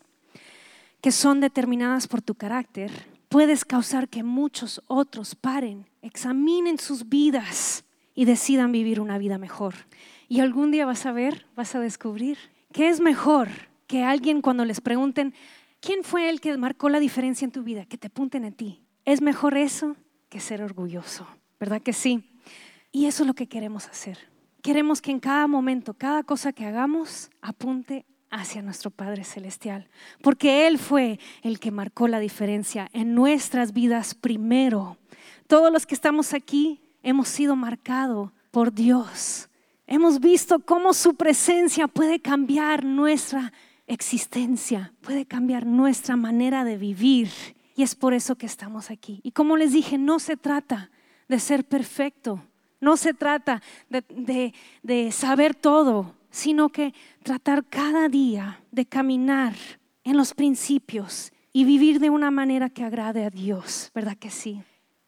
que 1.01 1.11
son 1.11 1.39
determinadas 1.39 2.07
por 2.07 2.21
tu 2.21 2.35
carácter, 2.35 2.91
puedes 3.29 3.63
causar 3.63 4.09
que 4.09 4.23
muchos 4.23 4.81
otros 4.87 5.35
paren, 5.35 5.87
examinen 6.01 6.79
sus 6.79 7.07
vidas 7.07 7.85
y 8.13 8.25
decidan 8.25 8.71
vivir 8.71 8.99
una 8.99 9.17
vida 9.17 9.37
mejor. 9.37 9.75
Y 10.27 10.41
algún 10.41 10.71
día 10.71 10.85
vas 10.85 11.05
a 11.05 11.11
ver, 11.11 11.45
vas 11.55 11.73
a 11.75 11.79
descubrir 11.79 12.37
que 12.73 12.89
es 12.89 12.99
mejor 12.99 13.47
que 13.87 14.03
alguien 14.03 14.41
cuando 14.41 14.65
les 14.65 14.81
pregunten, 14.81 15.33
¿quién 15.79 16.03
fue 16.03 16.29
el 16.29 16.41
que 16.41 16.57
marcó 16.57 16.89
la 16.89 16.99
diferencia 16.99 17.45
en 17.45 17.51
tu 17.51 17.63
vida? 17.63 17.85
Que 17.85 17.97
te 17.97 18.07
apunten 18.07 18.45
a 18.45 18.51
ti. 18.51 18.81
Es 19.05 19.21
mejor 19.21 19.57
eso 19.57 19.95
que 20.27 20.39
ser 20.39 20.61
orgulloso, 20.61 21.25
¿verdad 21.59 21.81
que 21.81 21.93
sí? 21.93 22.23
Y 22.91 23.05
eso 23.05 23.23
es 23.23 23.27
lo 23.27 23.33
que 23.33 23.47
queremos 23.47 23.87
hacer. 23.87 24.17
Queremos 24.61 25.01
que 25.01 25.11
en 25.11 25.19
cada 25.19 25.47
momento, 25.47 25.93
cada 25.93 26.23
cosa 26.23 26.51
que 26.51 26.65
hagamos, 26.65 27.29
apunte 27.41 28.05
hacia 28.31 28.61
nuestro 28.61 28.91
Padre 28.91 29.23
Celestial, 29.23 29.87
porque 30.21 30.67
Él 30.67 30.77
fue 30.77 31.19
el 31.41 31.59
que 31.59 31.71
marcó 31.71 32.07
la 32.07 32.19
diferencia 32.19 32.89
en 32.93 33.15
nuestras 33.15 33.73
vidas 33.73 34.15
primero. 34.15 34.97
Todos 35.47 35.71
los 35.71 35.85
que 35.85 35.95
estamos 35.95 36.33
aquí 36.33 36.81
hemos 37.03 37.27
sido 37.27 37.55
marcados 37.55 38.31
por 38.51 38.73
Dios. 38.73 39.49
Hemos 39.87 40.19
visto 40.19 40.59
cómo 40.59 40.93
su 40.93 41.15
presencia 41.15 41.87
puede 41.87 42.19
cambiar 42.19 42.85
nuestra 42.85 43.51
existencia, 43.87 44.93
puede 45.01 45.25
cambiar 45.25 45.65
nuestra 45.65 46.15
manera 46.15 46.63
de 46.63 46.77
vivir. 46.77 47.29
Y 47.75 47.83
es 47.83 47.95
por 47.95 48.13
eso 48.13 48.35
que 48.35 48.45
estamos 48.45 48.91
aquí. 48.91 49.19
Y 49.23 49.31
como 49.31 49.57
les 49.57 49.73
dije, 49.73 49.97
no 49.97 50.19
se 50.19 50.37
trata 50.37 50.91
de 51.27 51.39
ser 51.39 51.63
perfecto, 51.63 52.43
no 52.81 52.97
se 52.97 53.13
trata 53.13 53.61
de, 53.89 55.11
saber 55.11 55.55
todo, 55.55 56.15
sino 56.29 56.69
que 56.69 56.93
tratar 57.23 57.65
cada 57.65 58.09
día 58.09 58.63
de 58.71 58.85
caminar 58.85 59.53
en 60.03 60.17
los 60.17 60.33
principios 60.33 61.31
y 61.51 61.63
vivir 61.63 61.99
de 61.99 62.09
una 62.09 62.31
manera 62.31 62.69
que 62.69 62.83
agrade 62.83 63.25
a 63.25 63.29
Dios, 63.29 63.91
¿verdad 63.93 64.17
que 64.17 64.29
sí? 64.29 64.61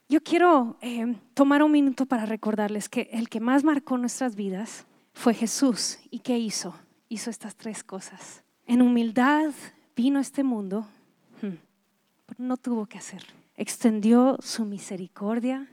Yo 0.09 0.21
quiero 0.21 0.77
eh, 0.81 1.15
tomar 1.33 1.63
un 1.63 1.71
minuto 1.71 2.05
para 2.05 2.25
recordarles 2.25 2.89
que 2.89 3.09
el 3.13 3.29
que 3.29 3.39
más 3.39 3.63
marcó 3.63 3.97
nuestras 3.97 4.35
vidas 4.35 4.85
fue 5.13 5.33
Jesús. 5.33 5.99
¿Y 6.09 6.19
qué 6.19 6.37
hizo? 6.37 6.75
Hizo 7.07 7.29
estas 7.29 7.55
tres 7.55 7.83
cosas. 7.83 8.43
En 8.65 8.81
humildad 8.81 9.51
vino 9.95 10.19
a 10.19 10.21
este 10.21 10.43
mundo, 10.43 10.85
no 12.37 12.57
tuvo 12.57 12.85
que 12.85 12.97
hacer. 12.97 13.23
Extendió 13.55 14.37
su 14.41 14.65
misericordia 14.65 15.67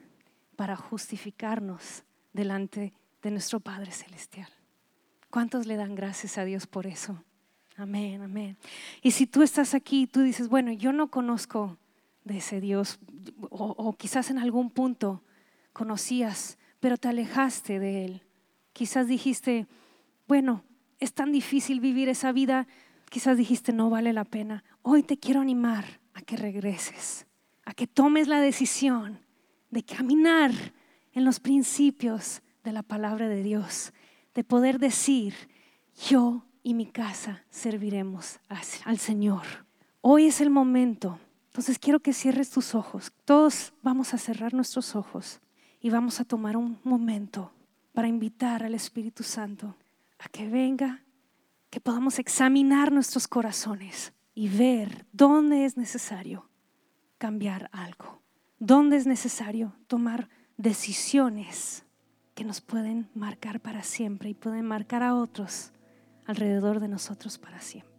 para 0.56 0.76
justificarnos 0.76 2.04
delante 2.32 2.92
de 3.22 3.30
nuestro 3.30 3.60
Padre 3.60 3.90
Celestial. 3.90 4.48
¿Cuántos 5.30 5.66
le 5.66 5.76
dan 5.76 5.94
gracias 5.94 6.38
a 6.38 6.44
Dios 6.44 6.66
por 6.66 6.86
eso? 6.86 7.22
Amén, 7.76 8.22
amén. 8.22 8.56
Y 9.02 9.12
si 9.12 9.26
tú 9.26 9.42
estás 9.42 9.74
aquí 9.74 10.02
y 10.02 10.06
tú 10.06 10.22
dices, 10.22 10.48
bueno, 10.48 10.72
yo 10.72 10.92
no 10.92 11.10
conozco 11.10 11.78
de 12.24 12.38
ese 12.38 12.60
Dios, 12.60 12.98
o, 13.50 13.66
o, 13.76 13.92
quizás 13.96 14.30
en 14.30 14.38
algún 14.38 14.70
punto 14.70 15.22
conocías, 15.72 16.58
pero 16.80 16.96
te 16.96 17.08
alejaste 17.08 17.78
de 17.78 18.04
Él. 18.04 18.22
Quizás 18.72 19.06
dijiste, 19.06 19.66
bueno, 20.26 20.64
es 20.98 21.12
tan 21.14 21.32
difícil 21.32 21.80
vivir 21.80 22.08
esa 22.08 22.32
vida, 22.32 22.66
quizás 23.10 23.36
dijiste, 23.36 23.72
no 23.72 23.90
vale 23.90 24.12
la 24.12 24.24
pena. 24.24 24.64
Hoy 24.82 25.02
te 25.02 25.18
quiero 25.18 25.40
animar 25.40 26.00
a 26.14 26.22
que 26.22 26.36
regreses, 26.36 27.26
a 27.64 27.74
que 27.74 27.86
tomes 27.86 28.28
la 28.28 28.40
decisión 28.40 29.20
de 29.70 29.84
caminar 29.84 30.52
en 31.12 31.24
los 31.24 31.40
principios 31.40 32.42
de 32.64 32.72
la 32.72 32.82
palabra 32.82 33.28
de 33.28 33.42
Dios, 33.42 33.92
de 34.38 34.44
poder 34.44 34.78
decir, 34.78 35.34
yo 36.08 36.44
y 36.62 36.74
mi 36.74 36.86
casa 36.86 37.42
serviremos 37.50 38.38
al 38.84 38.98
Señor. 38.98 39.42
Hoy 40.00 40.26
es 40.26 40.40
el 40.40 40.48
momento. 40.48 41.18
Entonces 41.46 41.80
quiero 41.80 41.98
que 41.98 42.12
cierres 42.12 42.48
tus 42.48 42.76
ojos. 42.76 43.12
Todos 43.24 43.72
vamos 43.82 44.14
a 44.14 44.18
cerrar 44.18 44.54
nuestros 44.54 44.94
ojos 44.94 45.40
y 45.80 45.90
vamos 45.90 46.20
a 46.20 46.24
tomar 46.24 46.56
un 46.56 46.78
momento 46.84 47.52
para 47.92 48.06
invitar 48.06 48.62
al 48.62 48.76
Espíritu 48.76 49.24
Santo 49.24 49.74
a 50.20 50.28
que 50.28 50.48
venga, 50.48 51.02
que 51.68 51.80
podamos 51.80 52.20
examinar 52.20 52.92
nuestros 52.92 53.26
corazones 53.26 54.12
y 54.36 54.48
ver 54.48 55.04
dónde 55.10 55.64
es 55.64 55.76
necesario 55.76 56.48
cambiar 57.18 57.70
algo, 57.72 58.22
dónde 58.60 58.98
es 58.98 59.06
necesario 59.08 59.72
tomar 59.88 60.28
decisiones 60.56 61.82
que 62.38 62.44
nos 62.44 62.60
pueden 62.60 63.10
marcar 63.16 63.58
para 63.58 63.82
siempre 63.82 64.30
y 64.30 64.34
pueden 64.34 64.64
marcar 64.64 65.02
a 65.02 65.16
otros 65.16 65.72
alrededor 66.24 66.78
de 66.78 66.86
nosotros 66.86 67.36
para 67.36 67.60
siempre. 67.60 67.97